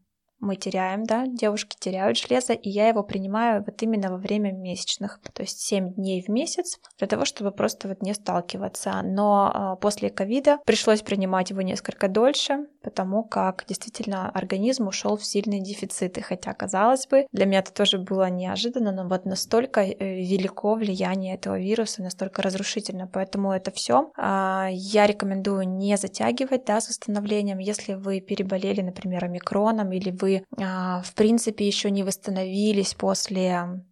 мы 0.44 0.56
теряем, 0.56 1.04
да, 1.04 1.26
девушки 1.28 1.76
теряют 1.80 2.18
железо, 2.18 2.54
и 2.54 2.70
я 2.70 2.88
его 2.88 3.04
принимаю 3.04 3.64
вот 3.66 3.82
именно 3.82 4.12
во 4.12 4.18
время 4.18 4.52
месячных, 4.52 5.20
то 5.34 5.42
есть 5.42 5.62
7 5.62 5.94
дней 5.94 6.22
в 6.22 6.30
месяц, 6.30 6.80
для 6.98 7.08
того, 7.08 7.26
чтобы 7.26 7.52
просто 7.52 7.88
вот 7.88 8.02
не 8.02 8.14
сталкиваться. 8.14 9.02
Но 9.04 9.52
а, 9.54 9.76
после 9.78 10.10
ковида 10.10 10.60
пришлось 10.66 11.02
принимать 11.02 11.50
его 11.50 11.62
несколько 11.62 12.08
дольше, 12.08 12.68
потому 12.82 13.24
как 13.24 13.66
действительно 13.68 14.30
организм 14.30 14.88
ушел 14.88 15.18
в 15.18 15.26
сильные 15.26 15.62
дефициты, 15.62 16.22
хотя, 16.22 16.54
казалось 16.54 17.08
бы, 17.08 17.26
для 17.32 17.46
меня 17.46 17.60
это 17.60 17.74
тоже 17.74 17.98
было 17.98 18.30
неожиданно, 18.30 18.92
но 18.92 19.08
вот 19.08 19.26
настолько 19.26 19.82
э, 19.82 19.96
велико 20.00 20.76
влияние 20.76 21.36
этого 21.36 21.60
вируса, 21.60 22.02
настолько 22.02 22.42
разрушительно, 22.42 23.08
поэтому 23.08 23.52
это 23.52 23.72
все 23.72 24.12
а, 24.18 24.68
я 24.72 25.08
рекомендую 25.08 25.68
не 25.68 25.98
затягивать, 25.98 26.66
да, 26.66 26.82
с 26.82 26.90
восстановлением, 26.90 27.60
если 27.60 27.94
вы 27.94 28.20
переболели, 28.22 28.82
например, 28.82 29.26
омикроном, 29.26 29.92
или 29.92 30.12
вы, 30.12 30.33
а, 30.58 31.02
в 31.04 31.14
принципе, 31.14 31.68
еще 31.68 31.92
не 31.92 32.04
восстановились 32.04 32.94
после 32.94 33.84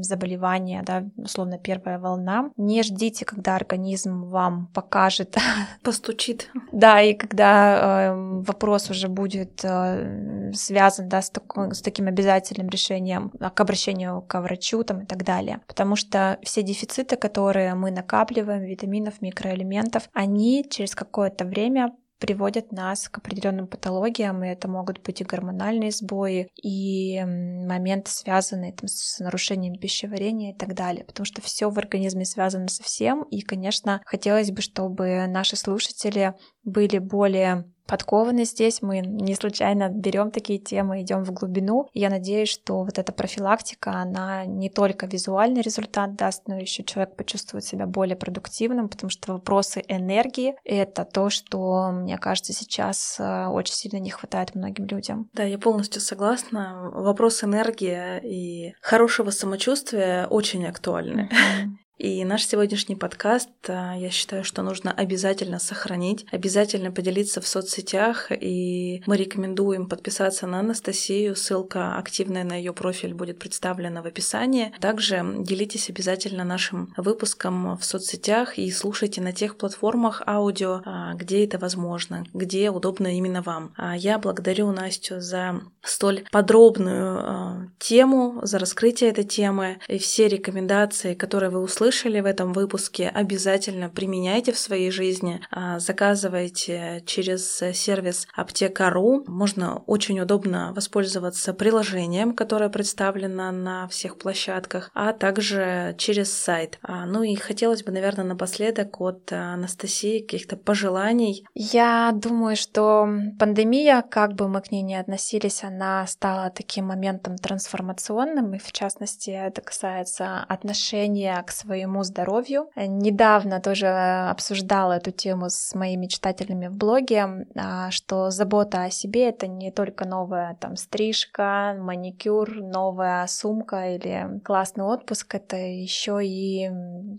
заболевания, 0.00 0.82
да, 0.84 1.04
условно 1.16 1.58
первая 1.58 1.98
волна. 1.98 2.50
Не 2.56 2.82
ждите, 2.82 3.24
когда 3.24 3.56
организм 3.56 4.24
вам 4.24 4.68
покажет. 4.68 5.36
Постучит. 5.82 6.50
Да, 6.72 7.02
и 7.02 7.14
когда 7.14 8.12
э, 8.12 8.42
вопрос 8.42 8.90
уже 8.90 9.08
будет 9.08 9.64
э, 9.64 10.52
связан 10.54 11.08
да, 11.08 11.22
с, 11.22 11.30
такой, 11.30 11.74
с 11.74 11.82
таким 11.82 12.06
обязательным 12.06 12.68
решением 12.68 13.30
к 13.30 13.60
обращению 13.60 14.22
к 14.22 14.40
врачу 14.40 14.82
там, 14.84 15.00
и 15.00 15.06
так 15.06 15.24
далее. 15.24 15.60
Потому 15.66 15.96
что 15.96 16.38
все 16.42 16.62
дефициты, 16.62 17.16
которые 17.16 17.74
мы 17.74 17.90
накапливаем, 17.90 18.62
витаминов, 18.62 19.20
микроэлементов, 19.20 20.08
они 20.12 20.66
через 20.68 20.94
какое-то 20.94 21.44
время 21.44 21.92
приводят 22.18 22.72
нас 22.72 23.08
к 23.08 23.18
определенным 23.18 23.66
патологиям, 23.66 24.42
и 24.42 24.48
это 24.48 24.68
могут 24.68 25.02
быть 25.02 25.20
и 25.20 25.24
гормональные 25.24 25.90
сбои, 25.90 26.48
и 26.62 27.22
моменты, 27.22 28.10
связанные 28.10 28.72
там, 28.72 28.88
с 28.88 29.18
нарушением 29.18 29.78
пищеварения 29.78 30.52
и 30.52 30.56
так 30.56 30.74
далее, 30.74 31.04
потому 31.04 31.24
что 31.24 31.42
все 31.42 31.70
в 31.70 31.78
организме 31.78 32.24
связано 32.24 32.68
со 32.68 32.82
всем, 32.82 33.22
и, 33.24 33.40
конечно, 33.40 34.00
хотелось 34.06 34.50
бы, 34.50 34.62
чтобы 34.62 35.26
наши 35.26 35.56
слушатели 35.56 36.34
были 36.64 36.98
более 36.98 37.70
подкованы 37.86 38.44
здесь. 38.44 38.82
Мы 38.82 39.00
не 39.00 39.34
случайно 39.34 39.88
берем 39.88 40.30
такие 40.30 40.58
темы, 40.58 41.02
идем 41.02 41.24
в 41.24 41.32
глубину. 41.32 41.88
И 41.92 42.00
я 42.00 42.10
надеюсь, 42.10 42.48
что 42.48 42.84
вот 42.84 42.98
эта 42.98 43.12
профилактика, 43.12 43.92
она 43.92 44.44
не 44.44 44.68
только 44.68 45.06
визуальный 45.06 45.62
результат 45.62 46.16
даст, 46.16 46.48
но 46.48 46.56
еще 46.56 46.84
человек 46.84 47.16
почувствует 47.16 47.64
себя 47.64 47.86
более 47.86 48.16
продуктивным, 48.16 48.88
потому 48.88 49.10
что 49.10 49.32
вопросы 49.32 49.82
энергии— 49.88 50.54
это 50.64 51.04
то, 51.04 51.30
что, 51.30 51.90
мне 51.92 52.18
кажется, 52.18 52.52
сейчас 52.52 53.16
э, 53.18 53.46
очень 53.46 53.74
сильно 53.74 53.98
не 53.98 54.10
хватает 54.10 54.54
многим 54.54 54.86
людям. 54.86 55.28
Да, 55.32 55.44
я 55.44 55.58
полностью 55.58 56.00
согласна. 56.00 56.90
Вопрос 56.92 57.44
энергии 57.44 58.20
и 58.22 58.74
хорошего 58.80 59.30
самочувствия 59.30 60.26
очень 60.26 60.66
актуальны. 60.66 61.30
Mm-hmm. 61.30 61.85
И 61.98 62.22
наш 62.26 62.44
сегодняшний 62.46 62.94
подкаст, 62.94 63.48
а, 63.68 63.94
я 63.96 64.10
считаю, 64.10 64.44
что 64.44 64.62
нужно 64.62 64.92
обязательно 64.92 65.58
сохранить, 65.58 66.26
обязательно 66.30 66.92
поделиться 66.92 67.40
в 67.40 67.46
соцсетях, 67.46 68.30
и 68.30 69.02
мы 69.06 69.16
рекомендуем 69.16 69.88
подписаться 69.88 70.46
на 70.46 70.60
Анастасию, 70.60 71.34
ссылка 71.34 71.96
активная 71.96 72.44
на 72.44 72.54
ее 72.54 72.74
профиль 72.74 73.14
будет 73.14 73.38
представлена 73.38 74.02
в 74.02 74.06
описании. 74.06 74.74
Также 74.78 75.24
делитесь 75.38 75.88
обязательно 75.88 76.44
нашим 76.44 76.92
выпуском 76.98 77.78
в 77.78 77.84
соцсетях 77.84 78.58
и 78.58 78.70
слушайте 78.70 79.22
на 79.22 79.32
тех 79.32 79.56
платформах 79.56 80.22
аудио, 80.26 80.82
а, 80.84 81.14
где 81.14 81.46
это 81.46 81.58
возможно, 81.58 82.26
где 82.34 82.68
удобно 82.68 83.16
именно 83.16 83.40
вам. 83.40 83.72
А 83.78 83.96
я 83.96 84.18
благодарю 84.18 84.70
Настю 84.70 85.22
за 85.22 85.62
столь 85.80 86.24
подробную 86.30 87.72
тему, 87.78 88.40
за 88.42 88.58
раскрытие 88.58 89.08
этой 89.08 89.24
темы 89.24 89.78
и 89.88 89.96
все 89.96 90.28
рекомендации, 90.28 91.14
которые 91.14 91.48
вы 91.48 91.60
услышали, 91.60 91.85
услышали 91.86 92.18
в 92.18 92.26
этом 92.26 92.52
выпуске, 92.52 93.08
обязательно 93.08 93.88
применяйте 93.88 94.50
в 94.50 94.58
своей 94.58 94.90
жизни. 94.90 95.40
А, 95.52 95.78
заказывайте 95.78 97.04
через 97.06 97.62
сервис 97.74 98.26
Аптека.ру. 98.34 99.22
Можно 99.28 99.84
очень 99.86 100.18
удобно 100.18 100.72
воспользоваться 100.74 101.54
приложением, 101.54 102.34
которое 102.34 102.70
представлено 102.70 103.52
на 103.52 103.86
всех 103.86 104.18
площадках, 104.18 104.90
а 104.94 105.12
также 105.12 105.94
через 105.96 106.32
сайт. 106.32 106.80
А, 106.82 107.06
ну 107.06 107.22
и 107.22 107.36
хотелось 107.36 107.84
бы, 107.84 107.92
наверное, 107.92 108.24
напоследок 108.24 109.00
от 109.00 109.32
Анастасии 109.32 110.18
каких-то 110.18 110.56
пожеланий. 110.56 111.46
Я 111.54 112.10
думаю, 112.12 112.56
что 112.56 113.08
пандемия, 113.38 114.02
как 114.02 114.34
бы 114.34 114.48
мы 114.48 114.60
к 114.60 114.72
ней 114.72 114.82
ни 114.82 114.94
относились, 114.94 115.62
она 115.62 116.04
стала 116.08 116.50
таким 116.50 116.86
моментом 116.86 117.36
трансформационным, 117.36 118.54
и 118.54 118.58
в 118.58 118.72
частности 118.72 119.30
это 119.30 119.60
касается 119.60 120.40
отношения 120.48 121.40
к 121.46 121.52
своей 121.52 121.75
своему 121.76 122.04
здоровью. 122.04 122.70
Недавно 122.76 123.60
тоже 123.60 123.88
обсуждала 124.30 124.94
эту 124.94 125.10
тему 125.10 125.50
с 125.50 125.74
моими 125.74 126.06
читателями 126.06 126.68
в 126.68 126.76
блоге, 126.76 127.46
а, 127.54 127.90
что 127.90 128.30
забота 128.30 128.84
о 128.84 128.90
себе— 128.90 129.28
это 129.28 129.46
не 129.46 129.70
только 129.70 130.06
новая 130.06 130.56
там 130.58 130.76
стрижка, 130.76 131.76
маникюр, 131.78 132.62
новая 132.62 133.26
сумка 133.26 133.94
или 133.94 134.40
классный 134.42 134.84
отпуск, 134.84 135.34
это 135.34 135.56
еще 135.56 136.20
и 136.24 136.70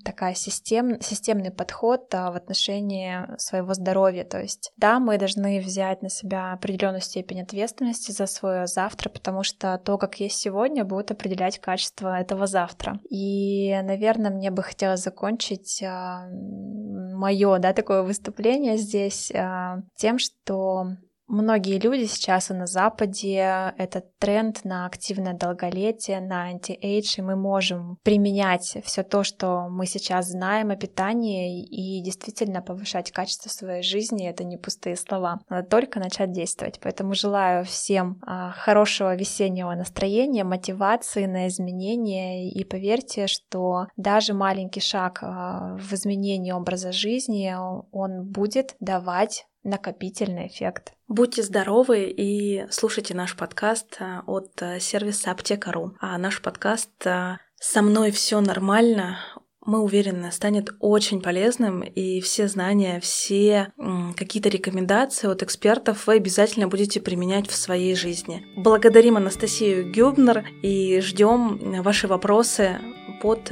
такая 0.04 0.34
систем, 0.34 1.00
системный 1.02 1.52
подход 1.52 2.14
а, 2.16 2.32
в 2.32 2.36
отношении 2.36 3.38
своего 3.38 3.76
здоровья. 3.76 4.24
То 4.24 4.42
есть, 4.42 4.72
да, 4.78 5.00
мы 5.00 5.20
должны 5.20 5.60
взять 5.60 6.02
на 6.02 6.10
себя 6.10 6.54
определенную 6.54 7.02
степень 7.02 7.42
ответственности 7.42 8.12
за 8.12 8.26
свое 8.26 8.66
завтра, 8.66 9.10
потому 9.10 9.44
что 9.44 9.78
то, 9.78 10.00
как 10.00 10.20
есть 10.20 10.38
сегодня, 10.38 10.84
будет 10.84 11.12
определять 11.12 11.60
качество 11.60 12.20
этого 12.20 12.48
завтра. 12.48 13.00
И, 13.10 13.80
наверное, 13.84 14.32
мне 14.32 14.47
мне 14.48 14.56
бы 14.56 14.64
хотелось 14.64 15.04
закончить 15.04 15.84
а, 15.84 16.26
мое, 16.30 17.58
да, 17.60 17.74
такое 17.74 18.02
выступление 18.04 18.78
здесь 18.78 19.30
а, 19.32 19.82
тем, 19.96 20.20
что 20.20 20.96
Многие 21.28 21.78
люди 21.78 22.06
сейчас 22.06 22.52
и 22.52 22.54
на 22.54 22.68
Западе 22.68 23.74
этот 23.78 24.18
тренд 24.18 24.64
на 24.64 24.86
активное 24.86 25.34
долголетие, 25.34 26.22
на 26.22 26.44
anti-age, 26.46 27.16
и 27.18 27.22
мы 27.22 27.36
можем 27.36 27.98
применять 28.04 28.78
все 28.86 29.04
то, 29.04 29.24
что 29.24 29.68
мы 29.70 29.86
сейчас 29.88 30.30
знаем 30.30 30.72
о 30.72 30.78
питании, 30.78 31.66
и 31.66 32.02
действительно 32.02 32.62
повышать 32.62 33.12
качество 33.12 33.50
своей 33.50 33.84
жизни. 33.84 34.30
Это 34.30 34.46
не 34.46 34.58
пустые 34.58 34.96
слова. 34.96 35.42
Надо 35.50 35.68
только 35.68 36.00
начать 36.00 36.32
действовать. 36.32 36.80
Поэтому 36.82 37.14
желаю 37.14 37.66
всем 37.66 38.22
а, 38.26 38.52
хорошего 38.52 39.14
весеннего 39.14 39.74
настроения, 39.74 40.46
мотивации 40.46 41.26
на 41.26 41.48
изменения, 41.48 42.50
и 42.50 42.64
поверьте, 42.64 43.28
что 43.28 43.88
даже 43.98 44.34
маленький 44.34 44.80
шаг 44.82 45.20
а, 45.22 45.76
в 45.78 45.92
изменении 45.94 46.54
образа 46.54 46.94
жизни, 46.94 47.54
он 47.92 48.32
будет 48.32 48.76
давать 48.80 49.46
накопительный 49.68 50.48
эффект. 50.48 50.94
Будьте 51.08 51.44
здоровы 51.44 52.06
и 52.06 52.66
слушайте 52.70 53.14
наш 53.14 53.36
подкаст 53.36 53.98
э, 54.00 54.22
от 54.26 54.62
э, 54.62 54.80
сервиса 54.80 55.32
Аптека.ру. 55.32 55.94
А 56.00 56.18
наш 56.18 56.42
подкаст 56.42 57.06
э, 57.06 57.38
«Со 57.60 57.82
мной 57.82 58.12
все 58.12 58.42
нормально» 58.42 59.20
мы 59.66 59.82
уверены, 59.82 60.32
станет 60.32 60.70
очень 60.80 61.22
полезным, 61.22 61.82
и 61.82 62.22
все 62.22 62.48
знания, 62.48 63.02
все 63.02 63.74
какие-то 64.16 64.48
рекомендации 64.48 65.28
от 65.28 65.44
экспертов 65.44 66.08
вы 66.08 66.14
обязательно 66.14 66.70
будете 66.70 67.02
применять 67.02 67.50
в 67.50 67.56
своей 67.58 67.94
жизни. 67.94 68.46
Благодарим 68.56 69.18
Анастасию 69.18 69.92
Гюбнер 69.92 70.46
и 70.64 71.02
ждем 71.02 71.82
ваши 71.82 72.08
вопросы 72.08 72.78
под 73.22 73.52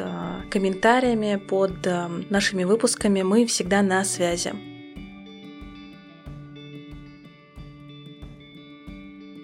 комментариями, 0.50 1.36
под 1.36 1.86
нашими 2.30 2.64
выпусками. 2.64 3.22
Мы 3.22 3.46
всегда 3.46 3.82
на 3.82 4.06
связи. 4.06 4.54